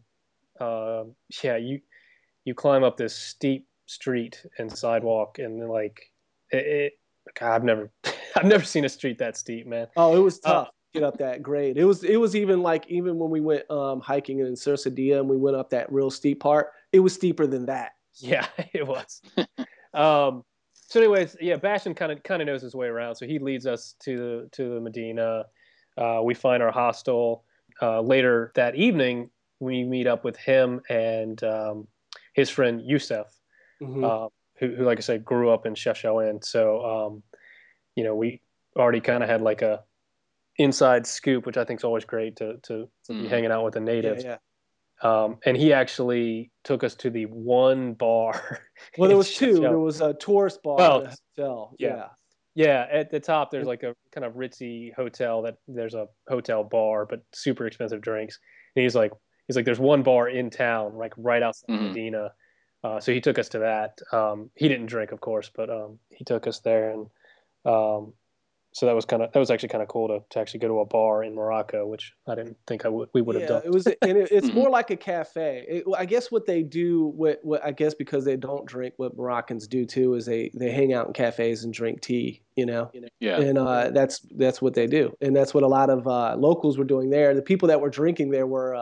[0.61, 1.05] uh,
[1.43, 1.81] yeah, you
[2.45, 6.01] you climb up this steep street and sidewalk, and like
[6.51, 6.93] it, it
[7.39, 7.91] God, I've never
[8.37, 9.89] I've never seen a street that steep, man.
[9.97, 10.69] Oh, it was uh, tough.
[10.69, 11.77] Uh, get up that grade.
[11.77, 15.29] It was it was even like even when we went um, hiking in Cercedilla and
[15.29, 17.93] we went up that real steep part, it was steeper than that.
[18.15, 19.21] Yeah, it was.
[19.95, 23.17] um, so, anyways, yeah, Bastian kind of kind of knows his way around.
[23.17, 25.45] So he leads us to the to the Medina.
[25.97, 27.45] Uh, we find our hostel.
[27.83, 29.29] Uh, later that evening,
[29.61, 31.89] we meet up with him and um,
[32.35, 33.27] his friend Yusef,
[33.83, 34.05] mm-hmm.
[34.05, 36.45] uh, who, who, like I said, grew up in Chefchaouen.
[36.45, 37.23] So, um,
[37.95, 38.43] you know, we
[38.77, 39.83] already kind of had like a
[40.59, 43.23] inside scoop, which I think is always great to to, to mm.
[43.23, 44.25] be hanging out with the natives.
[44.25, 44.39] Yeah, yeah.
[45.03, 48.61] Um, and he actually took us to the one bar.
[48.99, 49.61] Well, there was two.
[49.61, 51.75] There was a tourist bar well, and hotel.
[51.79, 51.97] Yeah.
[51.97, 52.07] yeah.
[52.55, 56.65] Yeah, at the top there's like a kind of ritzy hotel that there's a hotel
[56.65, 58.39] bar, but super expensive drinks.
[58.75, 59.13] And he's like,
[59.47, 61.89] he's like, there's one bar in town, like right outside mm-hmm.
[61.89, 62.33] Medina.
[62.85, 63.99] Uh, so he took us to that.
[64.13, 67.07] Um, he didn't drink, of course, but um, he took us there, and
[67.65, 68.13] um,
[68.77, 70.69] so that was kind of that was actually kind of cool to, to actually go
[70.69, 73.63] to a bar in Morocco, which I didn't think I would we would have done.
[73.65, 75.65] It was, and it, it's more like a cafe.
[75.67, 79.17] It, I guess what they do, what, what I guess because they don't drink, what
[79.17, 82.43] Moroccans do too is they they hang out in cafes and drink tea.
[82.55, 85.89] You know, yeah, and uh, that's that's what they do, and that's what a lot
[85.89, 87.35] of uh, locals were doing there.
[87.35, 88.77] The people that were drinking there were.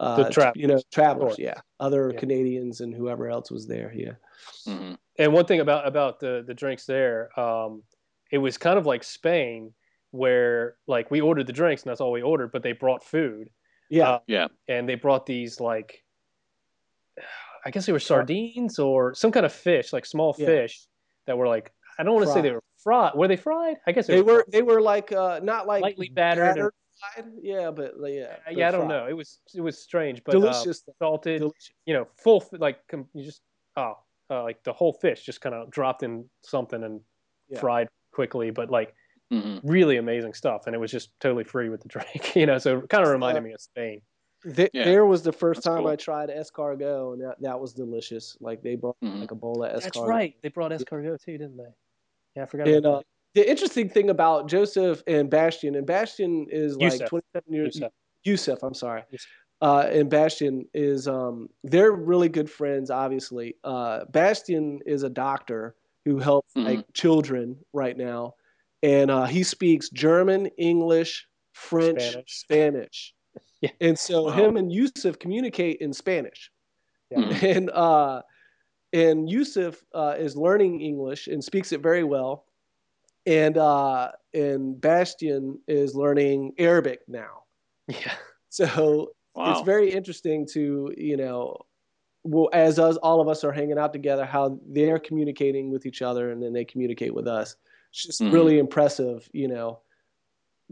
[0.00, 2.20] Uh, the trap, you know, travelers, yeah, other yeah.
[2.20, 4.12] Canadians and whoever else was there, yeah.
[4.66, 4.94] Mm-hmm.
[5.18, 7.82] And one thing about about the the drinks there, um,
[8.30, 9.72] it was kind of like Spain,
[10.12, 13.50] where like we ordered the drinks and that's all we ordered, but they brought food.
[13.90, 16.04] Yeah, uh, yeah, and they brought these like,
[17.64, 20.46] I guess they were sardines or some kind of fish, like small yeah.
[20.46, 20.86] fish
[21.26, 23.14] that were like I don't want to say they were fried.
[23.16, 23.78] Were they fried?
[23.84, 24.44] I guess they, they were.
[24.48, 26.54] They were like uh, not like lightly battered.
[26.54, 27.30] battered fried.
[27.42, 28.36] Yeah, but yeah.
[28.46, 28.88] Uh, yeah, I don't fried.
[28.88, 29.06] know.
[29.06, 31.40] It was it was strange, but uh, delicious, uh, salted.
[31.40, 31.70] Delicious.
[31.86, 33.42] You know, full like you just
[33.76, 33.94] oh
[34.30, 37.00] uh, like the whole fish just kind of dropped in something and
[37.48, 37.60] yeah.
[37.60, 38.94] fried quickly, but like
[39.32, 39.66] mm-hmm.
[39.66, 40.66] really amazing stuff.
[40.66, 42.58] And it was just totally free with the drink, you know.
[42.58, 44.00] So kind of reminded uh, me of Spain.
[44.54, 44.84] Th- yeah.
[44.84, 45.88] There was the first That's time cool.
[45.88, 48.36] I tried escargot, and that, that was delicious.
[48.40, 49.20] Like they brought mm-hmm.
[49.20, 49.82] like a bowl of escargot.
[49.82, 50.34] That's right.
[50.42, 51.70] They brought escargot too, didn't they?
[52.36, 52.68] Yeah, I forgot.
[52.68, 53.00] And, uh,
[53.34, 57.08] the interesting thing about Joseph and Bastian, and Bastian is like Yusef.
[57.08, 57.74] 27 years.
[57.76, 57.92] Yusef,
[58.24, 59.02] Yusef I'm sorry.
[59.10, 59.28] Yusef.
[59.60, 62.90] Uh, and Bastian is um, they're really good friends.
[62.90, 66.68] Obviously, uh, Bastian is a doctor who helps mm-hmm.
[66.68, 68.34] like children right now,
[68.82, 72.24] and uh, he speaks German, English, French, Spanish.
[72.28, 73.14] Spanish.
[73.60, 73.70] yeah.
[73.80, 74.30] And so wow.
[74.30, 76.52] him and Yusuf communicate in Spanish,
[77.10, 77.18] yeah.
[77.18, 77.46] Mm-hmm.
[77.56, 78.22] and uh,
[78.92, 82.44] and Yusuf uh, is learning English and speaks it very well,
[83.28, 87.44] and uh, and Bastian is learning Arabic now.
[87.86, 88.14] Yeah.
[88.50, 89.52] So wow.
[89.52, 91.58] it's very interesting to you know
[92.24, 96.02] well, as us, all of us are hanging out together, how they're communicating with each
[96.02, 97.56] other, and then they communicate with us.
[97.90, 98.34] It's just mm-hmm.
[98.34, 99.80] really impressive, you know,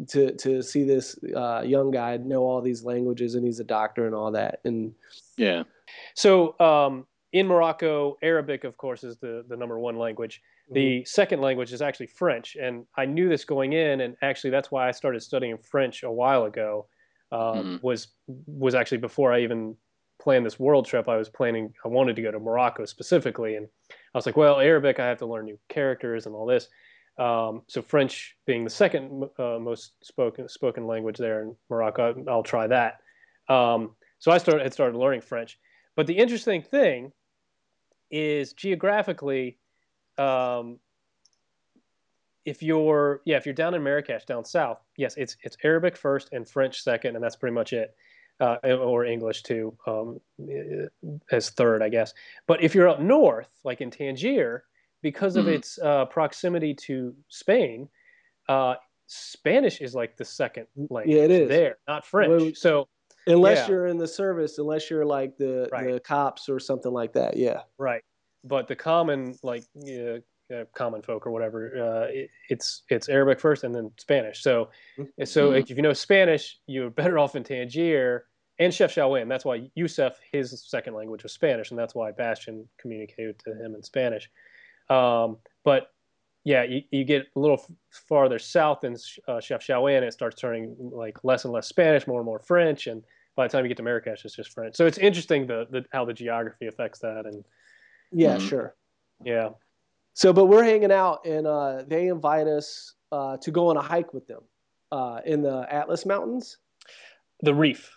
[0.09, 4.07] to to see this uh, young guy know all these languages, and he's a doctor
[4.07, 4.61] and all that.
[4.65, 4.95] And
[5.37, 5.65] yeah,
[6.15, 10.43] so um, in Morocco, Arabic, of course, is the the number one language.
[10.71, 11.05] The mm-hmm.
[11.07, 14.89] second language is actually French, and I knew this going in, and actually that's why
[14.89, 16.87] I started studying French a while ago.
[17.33, 17.77] Uh, mm-hmm.
[17.83, 19.77] Was was actually before I even
[20.19, 23.57] planned this world trip, I was planning, I wanted to go to Morocco specifically.
[23.57, 26.69] And I was like, well, Arabic, I have to learn new characters and all this.
[27.19, 32.43] Um, so French being the second uh, most spoken spoken language there in Morocco, I'll
[32.43, 32.99] try that.
[33.49, 35.59] Um, so I started had started learning French.
[35.95, 37.13] But the interesting thing
[38.11, 39.59] is geographically,
[40.19, 40.79] um,
[42.45, 46.31] if you're yeah if you're down in Marrakesh down south, yes, it's it's Arabic first
[46.33, 47.95] and French second, and that's pretty much it
[48.41, 50.21] uh, or English too um,
[51.31, 52.15] as third, I guess.
[52.47, 54.65] But if you're up north, like in Tangier,
[55.03, 55.55] because of mm-hmm.
[55.55, 57.89] its uh, proximity to Spain,
[58.49, 58.75] uh,
[59.07, 61.17] Spanish is like the second language.
[61.17, 62.31] Yeah, it is there, not French.
[62.31, 62.89] Well, so
[63.27, 63.69] unless yeah.
[63.69, 65.93] you're in the service, unless you're like the right.
[65.93, 67.63] the cops or something like that, yeah.
[67.79, 68.03] Right.
[68.47, 73.65] But the common like uh, common folk or whatever, uh, it, it's it's Arabic first
[73.65, 74.43] and then Spanish.
[74.43, 75.25] So mm-hmm.
[75.25, 78.27] so if you know Spanish, you're better off in Tangier
[78.59, 79.29] and Chef Chefchaouen.
[79.29, 83.75] That's why Yusef his second language was Spanish, and that's why Bastian communicated to him
[83.75, 84.31] in Spanish.
[84.89, 85.89] Um, but
[86.45, 88.93] yeah, you, you, get a little farther south in
[89.27, 93.03] uh, Chefchaouen, it starts turning like less and less Spanish, more and more French, and
[93.35, 94.77] by the time you get to Marrakesh, it's just French.
[94.77, 97.45] So it's interesting the, the how the geography affects that, and
[98.13, 98.47] yeah, mm-hmm.
[98.47, 98.75] sure,
[99.25, 99.51] yeah.
[100.15, 103.83] So, but we're hanging out, and uh, they invite us uh, to go on a
[103.83, 104.41] hike with them
[104.93, 106.59] uh, in the Atlas Mountains.
[107.43, 107.93] The Rif.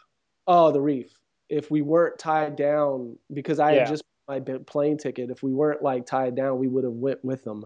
[0.47, 1.11] Oh, the Rif.
[1.49, 3.79] if we weren't tied down because I yeah.
[3.79, 5.29] had just my plane ticket.
[5.31, 7.65] If we weren't like tied down, we would have went with them.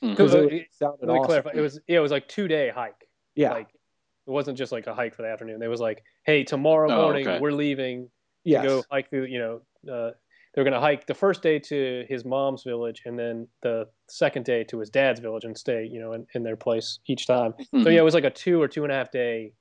[0.00, 0.54] Because mm-hmm.
[0.54, 1.26] it, sounded awesome.
[1.26, 3.08] clarify, it was yeah, it was like two day hike.
[3.34, 5.60] Yeah, like it wasn't just like a hike for the afternoon.
[5.60, 7.40] It was like, hey, tomorrow oh, morning okay.
[7.40, 8.08] we're leaving
[8.44, 8.62] yes.
[8.62, 9.24] to go hike through.
[9.24, 10.10] You know, uh,
[10.54, 14.44] they're going to hike the first day to his mom's village, and then the second
[14.44, 17.52] day to his dad's village, and stay, you know, in, in their place each time.
[17.52, 17.82] Mm-hmm.
[17.84, 19.52] So yeah, it was like a two or two and a half day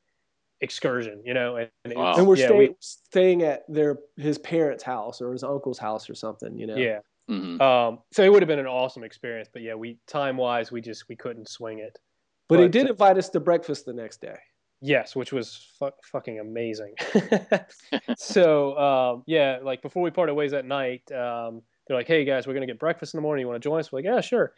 [0.61, 1.57] excursion, you know.
[1.57, 2.15] And, and, wow.
[2.15, 6.09] and we're yeah, staying, we, staying at their his parents' house or his uncle's house
[6.09, 6.75] or something, you know.
[6.75, 6.99] Yeah.
[7.29, 7.61] Mm-hmm.
[7.61, 10.81] Um, so it would have been an awesome experience, but yeah, we time wise, we
[10.81, 11.99] just we couldn't swing it.
[12.47, 14.37] But, but he did invite us to breakfast the next day.
[14.81, 16.93] Yes, which was fu- fucking amazing.
[18.17, 22.45] so um, yeah, like before we parted ways that night, um, they're like, "Hey guys,
[22.47, 23.41] we're gonna get breakfast in the morning.
[23.41, 24.53] You want to join us?" We're like, "Yeah, sure."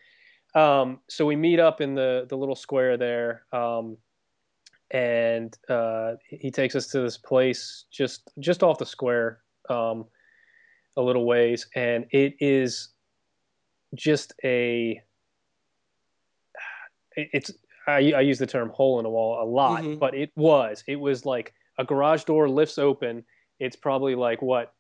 [0.56, 3.98] Um, so we meet up in the the little square there, um,
[4.92, 10.06] and uh, he takes us to this place just just off the square, um,
[10.98, 12.90] a little ways, and it is
[13.96, 15.02] just a
[17.16, 17.52] it's
[17.90, 20.00] I, I, use the term hole in a wall a lot, mm-hmm.
[20.00, 23.26] but it was it was like a garage door lifts open.
[23.60, 24.74] It's probably like what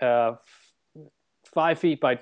[0.00, 0.34] uh,
[1.54, 2.20] five feet by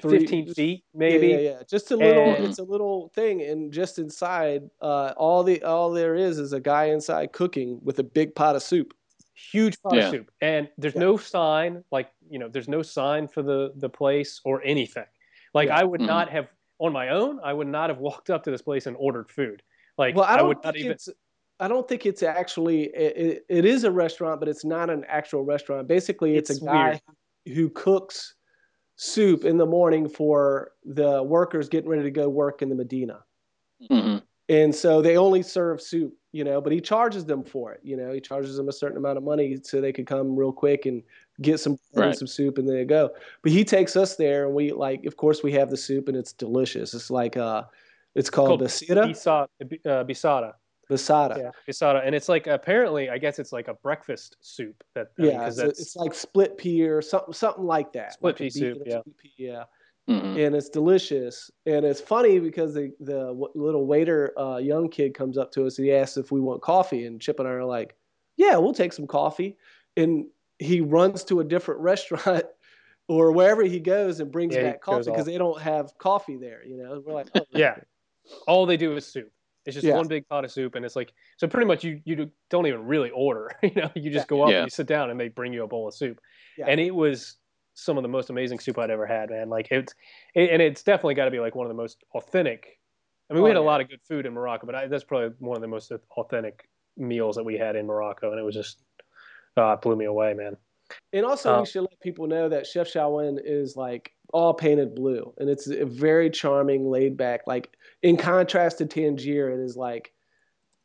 [0.00, 1.62] Three, 15 feet maybe yeah, yeah, yeah.
[1.68, 5.90] just a little and, it's a little thing and just inside uh, all the all
[5.90, 8.92] there is is a guy inside cooking with a big pot of soup
[9.34, 10.04] huge pot yeah.
[10.04, 11.00] of soup and there's yeah.
[11.00, 15.04] no sign like you know there's no sign for the the place or anything
[15.54, 16.08] like i would mm-hmm.
[16.08, 18.96] not have on my own i would not have walked up to this place and
[18.98, 19.62] ordered food
[19.98, 20.96] like well, I, I would not even
[21.58, 25.42] I don't think it's actually it, it is a restaurant, but it's not an actual
[25.42, 25.88] restaurant.
[25.88, 27.00] Basically, it's, it's a guy
[27.46, 27.56] weird.
[27.56, 28.34] who cooks
[28.96, 33.20] soup in the morning for the workers getting ready to go work in the Medina.
[33.90, 34.18] Mm-hmm.
[34.48, 37.80] And so they only serve soup, you know, but he charges them for it.
[37.82, 40.52] You know, he charges them a certain amount of money so they could come real
[40.52, 41.02] quick and
[41.42, 42.16] get some right.
[42.16, 43.10] some soup and then go.
[43.42, 46.16] But he takes us there and we like, of course, we have the soup and
[46.16, 46.94] it's delicious.
[46.94, 47.64] It's like uh,
[48.14, 49.48] it's called, it's called bissara.
[49.60, 49.78] Bissara.
[49.84, 50.52] Uh, bissara.
[50.90, 51.38] Bissara.
[51.38, 54.84] Yeah, bissara, and it's like apparently, I guess it's like a breakfast soup.
[54.94, 58.12] That yeah, I mean, it's, it's, like split pea or something, something like that.
[58.12, 58.78] Split like pea soup.
[58.86, 59.00] Yeah.
[59.18, 59.64] Pea, yeah.
[60.08, 60.38] Mm-hmm.
[60.38, 65.36] And it's delicious, and it's funny because the the little waiter, uh, young kid, comes
[65.36, 67.64] up to us and he asks if we want coffee, and Chip and I are
[67.64, 67.96] like,
[68.36, 69.56] "Yeah, we'll take some coffee."
[69.96, 70.26] And
[70.58, 72.44] he runs to a different restaurant
[73.08, 76.64] or wherever he goes and brings yeah, back coffee because they don't have coffee there.
[76.64, 77.76] You know, we're like, oh, yeah,
[78.46, 79.30] all they do is soup.
[79.64, 79.94] It's just yeah.
[79.94, 81.48] one big pot of soup, and it's like so.
[81.48, 83.50] Pretty much, you you don't even really order.
[83.62, 84.28] You know, you just yeah.
[84.28, 84.58] go up, yeah.
[84.58, 86.20] and you sit down, and they bring you a bowl of soup.
[86.64, 87.36] And it was
[87.74, 89.48] some of the most amazing soup I'd ever had, man.
[89.50, 89.92] Like it's,
[90.34, 92.78] it, and it's definitely got to be like one of the most authentic.
[93.28, 95.04] I mean, oh, we had a lot of good food in Morocco, but I, that's
[95.04, 98.54] probably one of the most authentic meals that we had in Morocco, and it was
[98.54, 98.82] just,
[99.56, 100.56] uh, it blew me away, man.
[101.12, 105.32] And also, uh, we should let people know that Chefchaouen is like all painted blue,
[105.38, 107.42] and it's a very charming, laid back.
[107.46, 110.12] Like in contrast to Tangier, it is like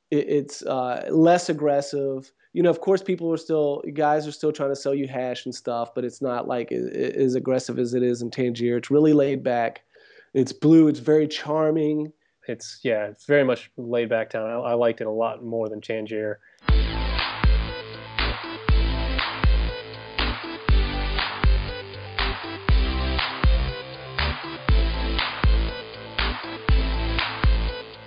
[0.09, 2.31] it, it's uh, less aggressive.
[2.53, 5.45] You know, of course, people are still guys are still trying to sell you hash
[5.45, 8.77] and stuff, but it's not like it, it, as aggressive as it is in Tangier.
[8.77, 9.81] It's really laid back.
[10.33, 10.87] It's blue.
[10.87, 12.11] It's very charming.
[12.47, 14.49] It's yeah, it's very much laid back down.
[14.49, 16.39] I, I liked it a lot more than Tangier.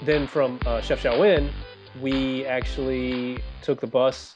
[0.05, 1.51] Then from uh, Chefchaouen,
[2.03, 4.35] we actually took the bus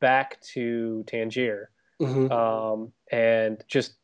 [0.00, 1.70] back to Tangier.
[2.00, 2.32] Mm-hmm.
[2.32, 3.96] Um, and just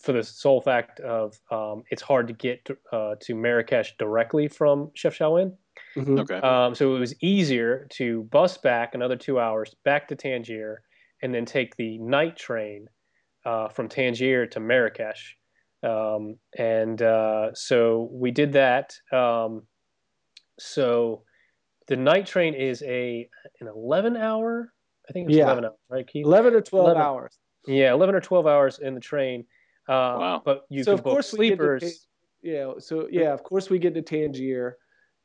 [0.00, 4.46] for the sole fact of um, it's hard to get to, uh, to Marrakesh directly
[4.46, 5.56] from Chefchaouen.
[5.96, 6.20] Mm-hmm.
[6.20, 6.36] Okay.
[6.36, 10.82] Um, so it was easier to bus back another two hours back to Tangier
[11.20, 12.86] and then take the night train
[13.44, 15.36] uh, from Tangier to Marrakesh.
[15.82, 18.94] Um, and uh, so we did that.
[20.58, 21.22] So
[21.88, 23.28] the night train is a
[23.60, 24.72] an 11 hour
[25.08, 25.44] i think it's yeah.
[25.44, 26.24] 11 hours right Keith?
[26.24, 29.44] 11 or 12 11, hours yeah 11 or 12 hours in the train
[29.88, 30.42] uh, wow.
[30.44, 32.06] but you so can book sleepers
[32.42, 34.76] yeah so yeah of course we get to tangier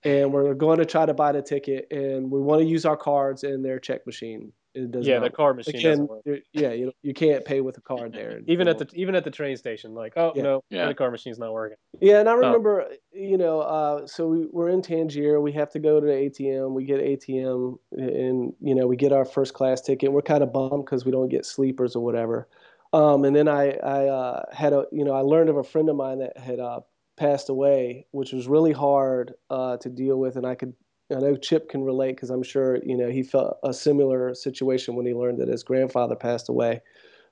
[0.05, 2.97] and we're going to try to buy the ticket and we want to use our
[2.97, 6.07] cards in their check machine it doesn't yeah, the card machine Again,
[6.51, 8.41] Yeah, you you can't pay with a card there.
[8.47, 10.43] even at the even at the train station, like oh yeah.
[10.43, 10.87] no, yeah.
[10.87, 11.77] the card machine's not working.
[12.01, 12.37] Yeah, and I oh.
[12.37, 12.95] remember, oh.
[13.13, 15.39] you know, uh, so we, we're in Tangier.
[15.39, 16.71] We have to go to the ATM.
[16.71, 20.11] We get ATM, and you know, we get our first class ticket.
[20.11, 22.47] We're kind of bummed because we don't get sleepers or whatever.
[22.93, 25.89] Um, and then I I uh, had a you know I learned of a friend
[25.89, 26.81] of mine that had uh,
[27.15, 30.73] passed away, which was really hard uh, to deal with, and I could
[31.13, 34.95] I know Chip can relate because I'm sure you know he felt a similar situation
[34.95, 36.81] when he learned that his grandfather passed away.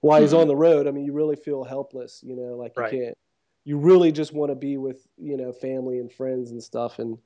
[0.02, 2.22] While he's on the road, I mean, you really feel helpless.
[2.24, 2.92] You know, like you right.
[2.92, 3.18] can't.
[3.66, 7.18] You really just want to be with you know family and friends and stuff, and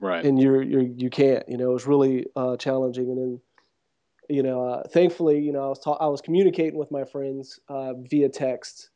[0.00, 0.24] right.
[0.24, 1.46] And you're you're you can't.
[1.48, 3.10] You know, it was really uh, challenging.
[3.10, 3.40] And then,
[4.30, 7.60] you know, uh, thankfully, you know, I was ta- I was communicating with my friends
[7.68, 8.90] uh, via text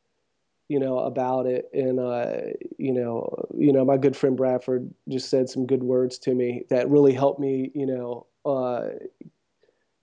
[0.68, 1.68] you know, about it.
[1.72, 2.36] And, uh,
[2.76, 6.64] you know, you know, my good friend Bradford just said some good words to me
[6.68, 8.90] that really helped me, you know, uh,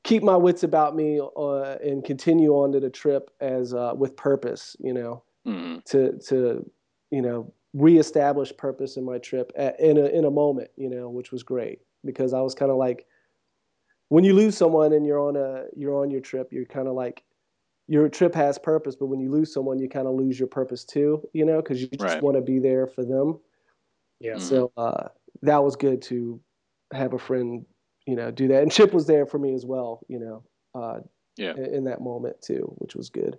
[0.03, 4.15] keep my wits about me uh, and continue on to the trip as uh, with
[4.15, 5.79] purpose, you know, mm-hmm.
[5.85, 6.69] to, to,
[7.11, 11.09] you know, reestablish purpose in my trip at, in a, in a moment, you know,
[11.09, 13.05] which was great because I was kind of like,
[14.09, 16.93] when you lose someone and you're on a, you're on your trip, you're kind of
[16.93, 17.23] like,
[17.87, 20.83] your trip has purpose, but when you lose someone, you kind of lose your purpose
[20.83, 22.23] too, you know, because you just right.
[22.23, 23.39] want to be there for them.
[24.19, 24.33] Yeah.
[24.33, 24.41] Mm-hmm.
[24.41, 25.09] So uh,
[25.43, 26.39] that was good to
[26.93, 27.65] have a friend,
[28.05, 28.63] you know, do that.
[28.63, 30.99] And Chip was there for me as well, you know, uh,
[31.37, 31.51] yeah.
[31.51, 33.37] in, in that moment too, which was good.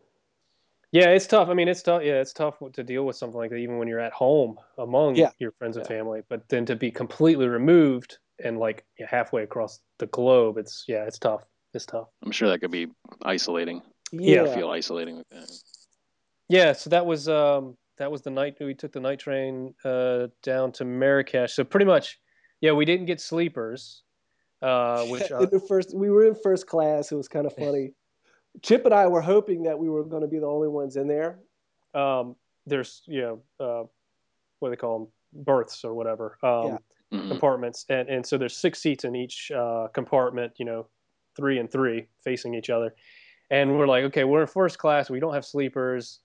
[0.93, 1.49] Yeah, it's tough.
[1.49, 2.03] I mean, it's tough.
[2.05, 5.17] Yeah, it's tough to deal with something like that, even when you're at home among
[5.17, 5.31] yeah.
[5.39, 5.97] your friends and yeah.
[5.97, 6.23] family.
[6.29, 11.19] But then to be completely removed and like halfway across the globe, it's yeah, it's
[11.19, 11.43] tough.
[11.75, 12.07] It's tough.
[12.25, 12.87] I'm sure that could be
[13.23, 13.83] isolating
[14.13, 14.55] yeah.
[14.55, 15.51] feel isolating with that.
[16.49, 20.29] Yeah, so that was um, that was the night we took the night train uh,
[20.43, 21.55] down to Marrakesh.
[21.55, 22.19] So pretty much,
[22.61, 24.03] yeah, we didn't get sleepers.
[24.63, 27.11] Uh, which uh, in the first we were in first class.
[27.11, 27.93] It was kind of funny.
[28.63, 31.09] Chip and I were hoping that we were going to be the only ones in
[31.09, 31.41] there.
[31.95, 32.37] Um,
[32.67, 33.85] there's you know uh,
[34.61, 35.09] what do they call them
[35.45, 36.79] berths or whatever um,
[37.11, 37.19] yeah.
[37.19, 37.29] mm-hmm.
[37.29, 40.53] compartments, and and so there's six seats in each uh, compartment.
[40.59, 40.87] You know,
[41.37, 42.95] three and three facing each other
[43.51, 46.21] and we're like, okay, we're in first class, we don't have sleepers,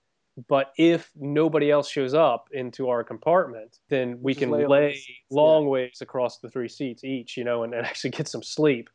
[0.48, 5.02] but if nobody else shows up into our compartment, then we Just can lay, lay
[5.30, 5.68] long yeah.
[5.68, 8.88] ways across the three seats each, you know, and, and actually get some sleep.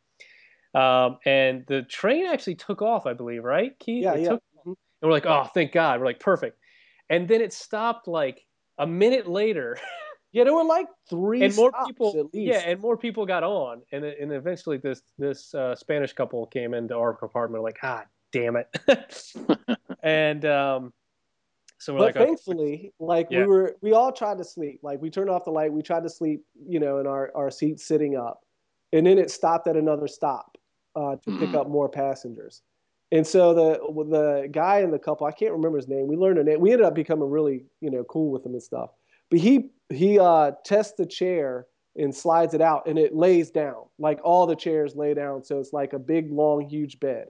[0.74, 4.02] Um, and the train actually took off, I believe, right, Keith?
[4.04, 4.28] Yeah, it yeah.
[4.30, 6.00] Took, and we're like, oh, thank God.
[6.00, 6.58] We're like, perfect.
[7.08, 8.44] And then it stopped like
[8.78, 9.78] a minute later.
[10.30, 12.28] Yeah, there were like three and more people.
[12.34, 16.74] Yeah, and more people got on, and and eventually this this uh, Spanish couple came
[16.74, 17.64] into our compartment.
[17.64, 18.68] Like, ah, damn it.
[20.02, 20.92] and um,
[21.78, 22.92] so we're but like, thankfully, okay.
[22.98, 23.40] like yeah.
[23.40, 24.80] we were, we all tried to sleep.
[24.82, 27.50] Like we turned off the light, we tried to sleep, you know, in our our
[27.50, 28.40] seats sitting up,
[28.92, 30.58] and then it stopped at another stop
[30.96, 31.38] uh, to mm-hmm.
[31.38, 32.62] pick up more passengers.
[33.12, 33.78] And so the
[34.10, 36.08] the guy in the couple, I can't remember his name.
[36.08, 36.60] We learned a name.
[36.60, 38.90] We ended up becoming really, you know, cool with him and stuff.
[39.30, 41.66] But he he uh, tests the chair
[41.96, 43.84] and slides it out, and it lays down.
[43.98, 47.28] Like all the chairs lay down, so it's like a big, long, huge bed.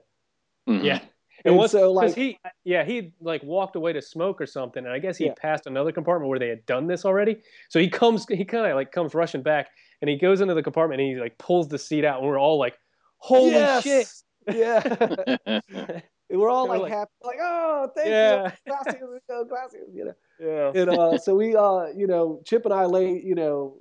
[0.69, 0.85] Mm-hmm.
[0.85, 0.99] Yeah.
[1.45, 4.93] And, and so like he yeah he like walked away to smoke or something and
[4.93, 5.33] i guess he yeah.
[5.37, 7.37] passed another compartment where they had done this already
[7.69, 9.69] so he comes he kind of like comes rushing back
[10.01, 12.37] and he goes into the compartment and he like pulls the seat out and we're
[12.37, 12.77] all like
[13.17, 13.83] holy yes!
[13.83, 14.07] shit
[14.53, 15.59] yeah
[16.29, 18.51] we're all like, like, happy like oh thank yeah.
[18.65, 22.73] you gracias, gracias, you know yeah and uh, so we uh you know chip and
[22.73, 23.77] i lay you know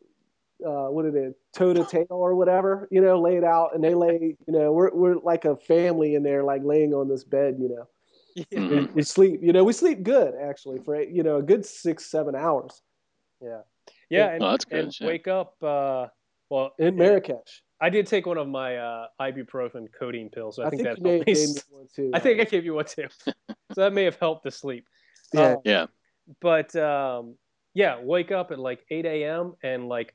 [0.64, 3.94] uh, what are they, toe to tail or whatever, you know, laid out, and they
[3.94, 7.56] lay, you know, we're we're like a family in there, like laying on this bed,
[7.58, 7.88] you know.
[8.50, 8.86] Yeah.
[8.94, 12.36] We, sleep, you know, we sleep good actually for you know a good six seven
[12.36, 12.80] hours.
[13.40, 13.62] Yeah,
[14.10, 15.06] yeah, and, oh, good, and yeah.
[15.06, 15.54] wake up.
[15.62, 16.06] Uh,
[16.48, 17.62] well, in Marrakesh.
[17.80, 20.96] I did take one of my uh, ibuprofen codeine pills, so I, I think, think
[21.02, 21.46] that helped me.
[21.70, 22.10] one too.
[22.12, 23.34] I think I gave you one too, so
[23.76, 24.84] that may have helped the sleep.
[25.32, 25.86] Yeah, um, yeah.
[26.40, 27.36] But um,
[27.74, 29.54] yeah, wake up at like 8 a.m.
[29.62, 30.14] and like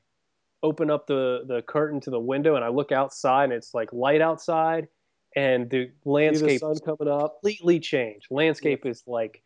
[0.64, 3.92] open up the the curtain to the window and I look outside and it's like
[3.92, 4.88] light outside
[5.36, 8.26] and the landscape the sun coming up completely changed.
[8.30, 8.90] Landscape yeah.
[8.90, 9.42] is like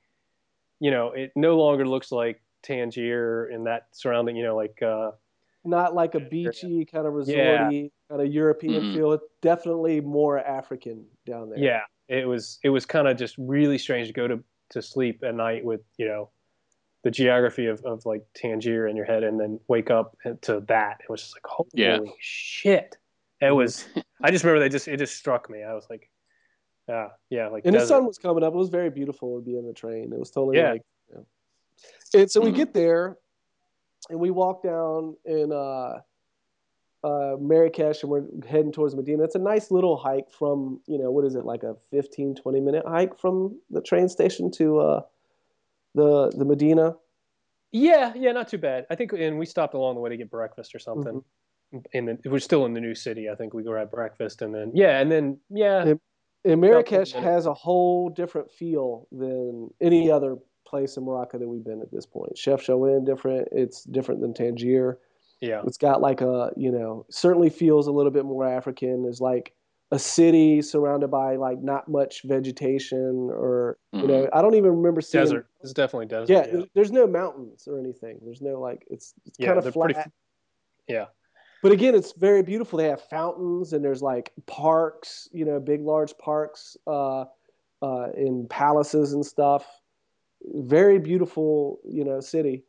[0.81, 5.11] you know, it no longer looks like Tangier in that surrounding, you know, like uh
[5.65, 7.89] not like a beachy kind of resorty yeah.
[8.09, 8.95] kind of European mm-hmm.
[8.95, 9.13] feel.
[9.13, 11.59] It's definitely more African down there.
[11.59, 11.83] Yeah.
[12.09, 15.35] It was it was kind of just really strange to go to to sleep at
[15.35, 16.31] night with, you know,
[17.05, 20.99] the geography of, of like Tangier in your head and then wake up to that.
[21.01, 21.99] It was just like, holy yeah.
[22.21, 22.97] shit.
[23.41, 23.87] It was,
[24.23, 25.63] I just remember that just, it just struck me.
[25.63, 26.11] I was like,
[26.89, 27.49] yeah, yeah.
[27.49, 27.85] Like, and desert.
[27.85, 28.53] the sun was coming up.
[28.53, 30.13] It was very beautiful to be in the train.
[30.13, 30.73] It was totally yeah.
[30.73, 32.21] like, you know.
[32.21, 33.17] and so we get there
[34.11, 36.01] and we walk down in, uh,
[37.05, 39.23] uh, Marrakesh and we're heading towards Medina.
[39.23, 42.61] It's a nice little hike from, you know, what is it, like a 15, 20
[42.61, 45.03] minute hike from the train station to, uh,
[45.95, 46.97] the the Medina?
[47.73, 48.87] Yeah, yeah, not too bad.
[48.91, 51.23] I think, and we stopped along the way to get breakfast or something.
[51.73, 51.79] Mm-hmm.
[51.93, 53.29] And we're still in the new city.
[53.29, 55.83] I think we at breakfast, and then yeah, and then yeah.
[55.83, 56.01] And,
[56.45, 60.37] and Marrakesh has a whole different feel than any other
[60.67, 62.39] place in Morocco that we've been at this point.
[62.39, 63.49] Chef Chaouen different.
[63.53, 64.99] It's different than Tangier.
[65.41, 65.63] Yeah.
[65.67, 69.05] It's got like a, you know, certainly feels a little bit more African.
[69.05, 69.53] Is like
[69.91, 74.03] a city surrounded by like not much vegetation or, mm-hmm.
[74.03, 74.39] you know, mm-hmm.
[74.39, 75.25] I don't even remember seeing.
[75.25, 75.47] Desert.
[75.63, 76.31] It's definitely desert.
[76.31, 76.65] Yeah, yeah.
[76.75, 78.19] There's no mountains or anything.
[78.23, 79.95] There's no like, it's, it's yeah, kind of flat.
[79.95, 80.11] Pretty,
[80.89, 81.07] yeah.
[81.63, 82.79] But again, it's very beautiful.
[82.79, 87.25] They have fountains and there's like parks, you know, big, large parks uh,
[87.83, 89.67] uh, in palaces and stuff.
[90.55, 92.63] Very beautiful, you know, city.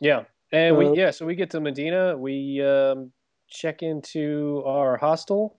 [0.00, 0.24] Yeah.
[0.52, 2.16] And we, uh, yeah, so we get to Medina.
[2.16, 3.12] We um,
[3.48, 5.58] check into our hostel.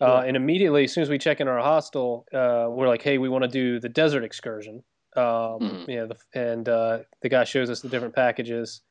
[0.00, 3.18] Uh, and immediately, as soon as we check in our hostel, uh, we're like, "Hey,
[3.18, 4.82] we want to do the desert excursion."
[5.16, 5.90] Um, mm-hmm.
[5.90, 8.82] You know, the, and uh, the guy shows us the different packages.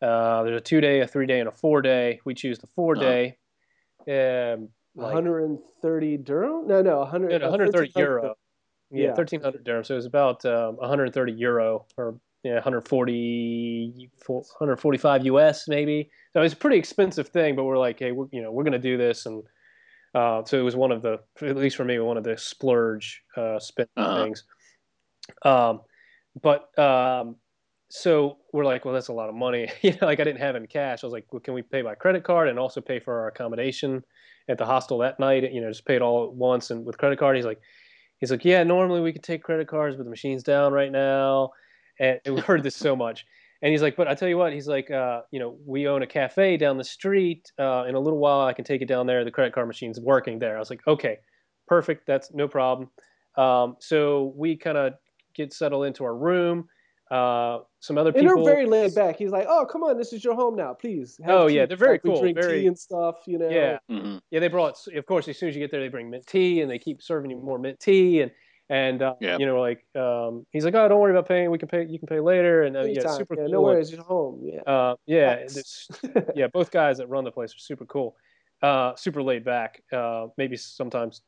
[0.00, 2.20] Uh, there's a two day, a three day, and a four day.
[2.24, 3.36] We choose the four day.
[4.08, 6.66] Um, like, 130 dirham?
[6.68, 8.34] No, no, 100, 130 euro.
[8.90, 9.84] Yeah, yeah, 1300 dirham.
[9.84, 16.10] So it was about um, 130 euro or yeah, 140, 145 US maybe.
[16.32, 18.72] So it's a pretty expensive thing, but we're like, hey, we're, you know, we're going
[18.72, 19.26] to do this.
[19.26, 19.42] And
[20.14, 23.22] uh, so it was one of the, at least for me, one of the splurge
[23.36, 24.24] uh, spend uh-huh.
[24.24, 24.44] things.
[25.44, 25.80] Um,
[26.40, 27.36] but um,
[27.90, 29.68] so we're like, well, that's a lot of money.
[29.82, 31.02] you know, like I didn't have any cash.
[31.02, 33.28] I was like, well, can we pay by credit card and also pay for our
[33.28, 34.02] accommodation
[34.48, 35.50] at the hostel that night?
[35.52, 37.36] You know, just pay it all at once and with credit card.
[37.36, 37.60] He's like,
[38.18, 41.50] he's like, yeah, normally we could take credit cards, but the machine's down right now
[41.98, 43.24] and we heard this so much.
[43.64, 46.02] And he's like, but I tell you what, he's like, uh, you know, we own
[46.02, 47.50] a cafe down the street.
[47.58, 49.24] Uh, in a little while, I can take it down there.
[49.24, 50.54] The credit card machine's working there.
[50.54, 51.16] I was like, okay,
[51.66, 52.06] perfect.
[52.06, 52.90] That's no problem.
[53.38, 54.92] Um, so we kind of
[55.34, 56.68] get settled into our room.
[57.10, 58.36] Uh, some other people.
[58.36, 59.16] And they're very laid back.
[59.16, 61.56] He's like, "Oh, come on, this is your home now, please." oh tea.
[61.56, 62.18] yeah, they're very like, cool.
[62.18, 62.62] drink very...
[62.62, 63.48] tea and stuff, you know.
[63.50, 64.16] Yeah, mm-hmm.
[64.30, 64.40] yeah.
[64.40, 66.70] They brought, of course, as soon as you get there, they bring mint tea, and
[66.70, 68.32] they keep serving you more mint tea, and
[68.70, 69.36] and uh, yeah.
[69.38, 71.50] you know, like um, he's like, "Oh, don't worry about paying.
[71.50, 71.86] We can pay.
[71.86, 73.52] You can pay later." And uh, yeah, super yeah, cool.
[73.52, 74.40] No worries, you're home.
[74.42, 75.46] Yeah, uh, yeah,
[76.34, 76.46] yeah.
[76.48, 78.16] Both guys that run the place are super cool,
[78.62, 79.82] uh, super laid back.
[79.92, 81.22] Uh, maybe sometimes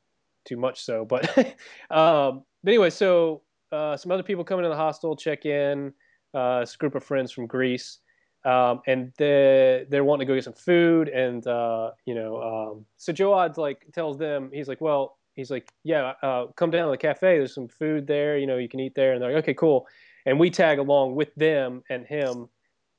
[0.47, 1.27] too much so, but
[1.91, 5.93] um, but anyway, so uh, some other people coming to the hostel check in.
[6.35, 8.01] Uh, this group of friends from Greece.
[8.45, 12.87] Um, and they they're wanting to go get some food, and uh, you know, um,
[12.97, 16.91] so Joad like tells them he's like, well, he's like, yeah, uh, come down to
[16.91, 17.39] the cafe.
[17.39, 18.37] There's some food there.
[18.39, 19.13] You know, you can eat there.
[19.13, 19.87] And they're like, okay, cool.
[20.25, 22.49] And we tag along with them and him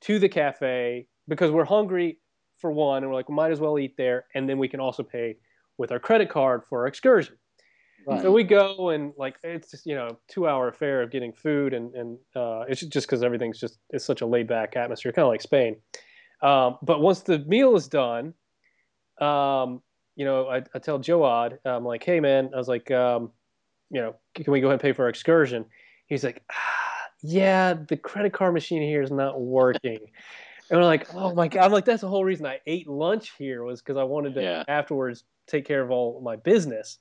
[0.02, 2.18] to the cafe because we're hungry
[2.56, 4.80] for one, and we're like, we might as well eat there, and then we can
[4.80, 5.36] also pay
[5.76, 7.36] with our credit card for our excursion.
[8.06, 8.22] Right.
[8.22, 11.74] So we go and like it's just you know two hour affair of getting food
[11.74, 15.24] and and uh, it's just because everything's just it's such a laid back atmosphere, kind
[15.24, 15.76] of like Spain.
[16.40, 18.32] Um, but once the meal is done,
[19.20, 19.82] um,
[20.18, 23.30] you know, I, I tell Joad, I'm like, hey man, I was like, um,
[23.88, 25.64] you know, can we go ahead and pay for our excursion?
[26.06, 30.00] He's like, ah, yeah, the credit card machine here is not working.
[30.70, 31.64] and we're like, oh my god!
[31.64, 34.42] I'm like, that's the whole reason I ate lunch here was because I wanted to
[34.42, 34.64] yeah.
[34.66, 36.98] afterwards take care of all my business.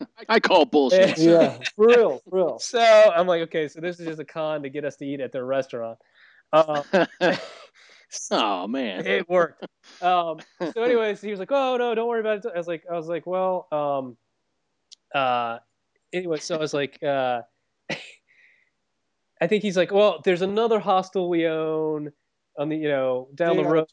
[0.28, 1.18] I call bullshit.
[1.18, 2.58] yeah, for real, for real.
[2.60, 5.18] So I'm like, okay, so this is just a con to get us to eat
[5.18, 5.98] at their restaurant.
[6.52, 7.06] Uh,
[8.30, 9.64] oh man, it worked.
[10.00, 10.40] Um,
[10.74, 12.94] so, anyways, he was like, "Oh no, don't worry about it." I was like, "I
[12.94, 14.16] was like, well, um,
[15.14, 15.58] uh,
[16.12, 17.42] anyway." So I was like, uh,
[19.40, 22.12] I think he's like, "Well, there's another hostel we own
[22.58, 23.86] on the, you know, down yeah, the road."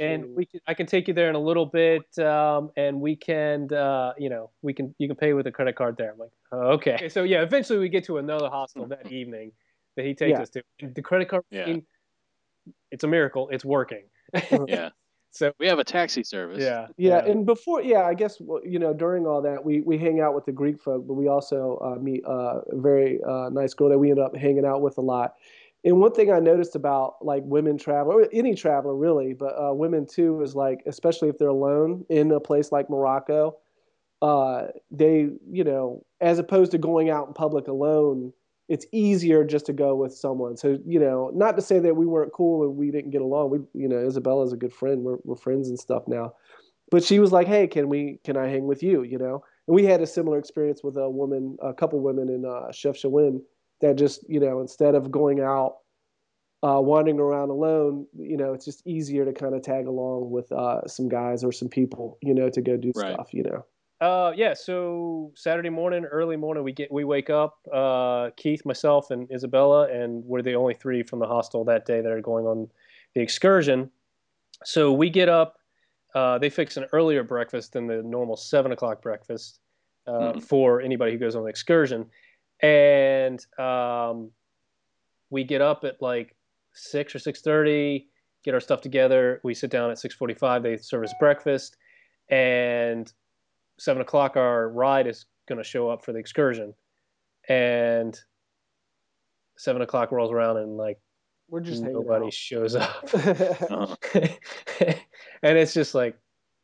[0.00, 3.14] And we can, I can take you there in a little bit, um, and we
[3.14, 6.10] can, uh, you know, we can, you can pay with a credit card there.
[6.10, 6.94] I'm like, oh, okay.
[6.94, 7.08] okay.
[7.10, 9.52] So yeah, eventually we get to another hostel that evening
[9.96, 10.42] that he takes yeah.
[10.42, 10.62] us to.
[10.80, 11.76] And the credit card yeah
[12.90, 13.48] it's a miracle.
[13.50, 14.04] It's working.
[14.68, 14.90] yeah.
[15.34, 16.62] So we have a taxi service.
[16.62, 19.98] Yeah, yeah, yeah, and before, yeah, I guess you know during all that we we
[19.98, 23.48] hang out with the Greek folk, but we also uh, meet uh, a very uh,
[23.50, 25.34] nice girl that we end up hanging out with a lot.
[25.82, 29.74] And one thing I noticed about like women travel, or any traveler really, but uh,
[29.74, 33.56] women too, is like especially if they're alone in a place like Morocco,
[34.22, 38.32] uh, they you know as opposed to going out in public alone
[38.68, 40.56] it's easier just to go with someone.
[40.56, 43.50] So, you know, not to say that we weren't cool and we didn't get along.
[43.50, 45.02] We, you know, Isabella's a good friend.
[45.02, 46.34] We're, we're friends and stuff now.
[46.90, 48.20] But she was like, "Hey, can we?
[48.24, 49.42] Can I hang with you?" You know.
[49.66, 53.40] And we had a similar experience with a woman, a couple women in uh, Chefchaouen
[53.80, 55.76] that just, you know, instead of going out,
[56.62, 60.50] uh, wandering around alone, you know, it's just easier to kind of tag along with
[60.52, 63.14] uh, some guys or some people, you know, to go do right.
[63.14, 63.64] stuff, you know.
[64.04, 64.52] Uh, yeah.
[64.52, 67.56] So Saturday morning, early morning, we get we wake up.
[67.72, 72.02] Uh, Keith, myself, and Isabella, and we're the only three from the hostel that day
[72.02, 72.68] that are going on
[73.14, 73.90] the excursion.
[74.62, 75.56] So we get up.
[76.14, 79.60] Uh, they fix an earlier breakfast than the normal seven o'clock breakfast
[80.06, 80.40] uh, mm-hmm.
[80.40, 82.04] for anybody who goes on the excursion,
[82.60, 84.30] and um,
[85.30, 86.36] we get up at like
[86.74, 88.08] six or six thirty.
[88.44, 89.40] get our stuff together.
[89.44, 90.62] We sit down at 6:45.
[90.62, 91.78] They serve us breakfast,
[92.28, 93.10] and
[93.78, 96.74] seven o'clock our ride is going to show up for the excursion,
[97.48, 98.18] and
[99.56, 100.98] seven o'clock rolls around and like
[101.48, 103.98] we're just nobody shows up, and
[105.42, 106.16] it's just like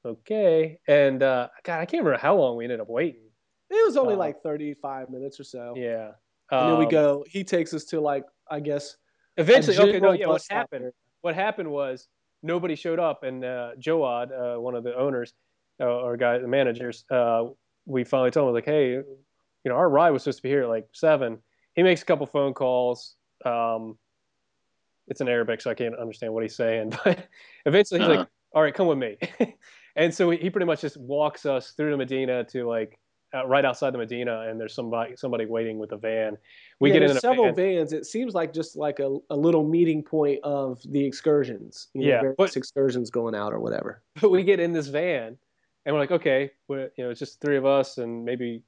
[0.04, 0.78] okay.
[0.88, 3.28] And uh, God, I can't remember how long we ended up waiting.
[3.68, 5.74] It was only uh, like 35 minutes or so.
[5.76, 6.12] Yeah.
[6.50, 7.24] And um, then we um, go.
[7.28, 8.96] He takes us to like I guess.
[9.36, 10.26] Eventually, okay, no, yeah.
[10.26, 10.92] What happened?
[11.22, 12.08] What happened was
[12.42, 15.32] nobody showed up, and uh, Joad, uh, one of the owners
[15.86, 17.44] or guy, the managers, uh,
[17.86, 19.04] we finally told him like, hey, you
[19.64, 21.38] know, our ride was supposed to be here at like seven.
[21.74, 23.16] He makes a couple phone calls.
[23.44, 23.98] Um,
[25.08, 26.92] it's in Arabic, so I can't understand what he's saying.
[27.04, 27.26] But
[27.66, 28.18] eventually, he's uh-huh.
[28.20, 29.18] like, all right, come with me.
[29.96, 32.98] and so he pretty much just walks us through the Medina to like
[33.34, 36.36] uh, right outside the Medina, and there's somebody somebody waiting with a van.
[36.80, 37.54] We yeah, get in several van.
[37.54, 37.92] vans.
[37.92, 41.88] It seems like just like a, a little meeting point of the excursions.
[41.94, 44.02] You know, yeah, but, excursions going out or whatever.
[44.20, 45.36] But we get in this van,
[45.84, 48.62] and we're like, okay, we're, you know, it's just three of us, and maybe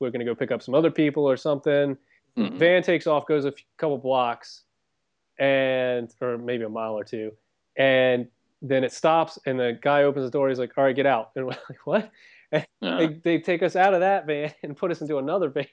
[0.00, 1.96] we're gonna go pick up some other people or something.
[2.36, 2.58] Mm-hmm.
[2.58, 4.62] Van takes off, goes a few, couple blocks,
[5.38, 7.32] and or maybe a mile or two,
[7.76, 8.28] and
[8.62, 10.48] then it stops, and the guy opens the door.
[10.48, 12.10] He's like, "All right, get out." And we're like, "What?"
[12.50, 15.66] And they, they take us out of that van and put us into another van.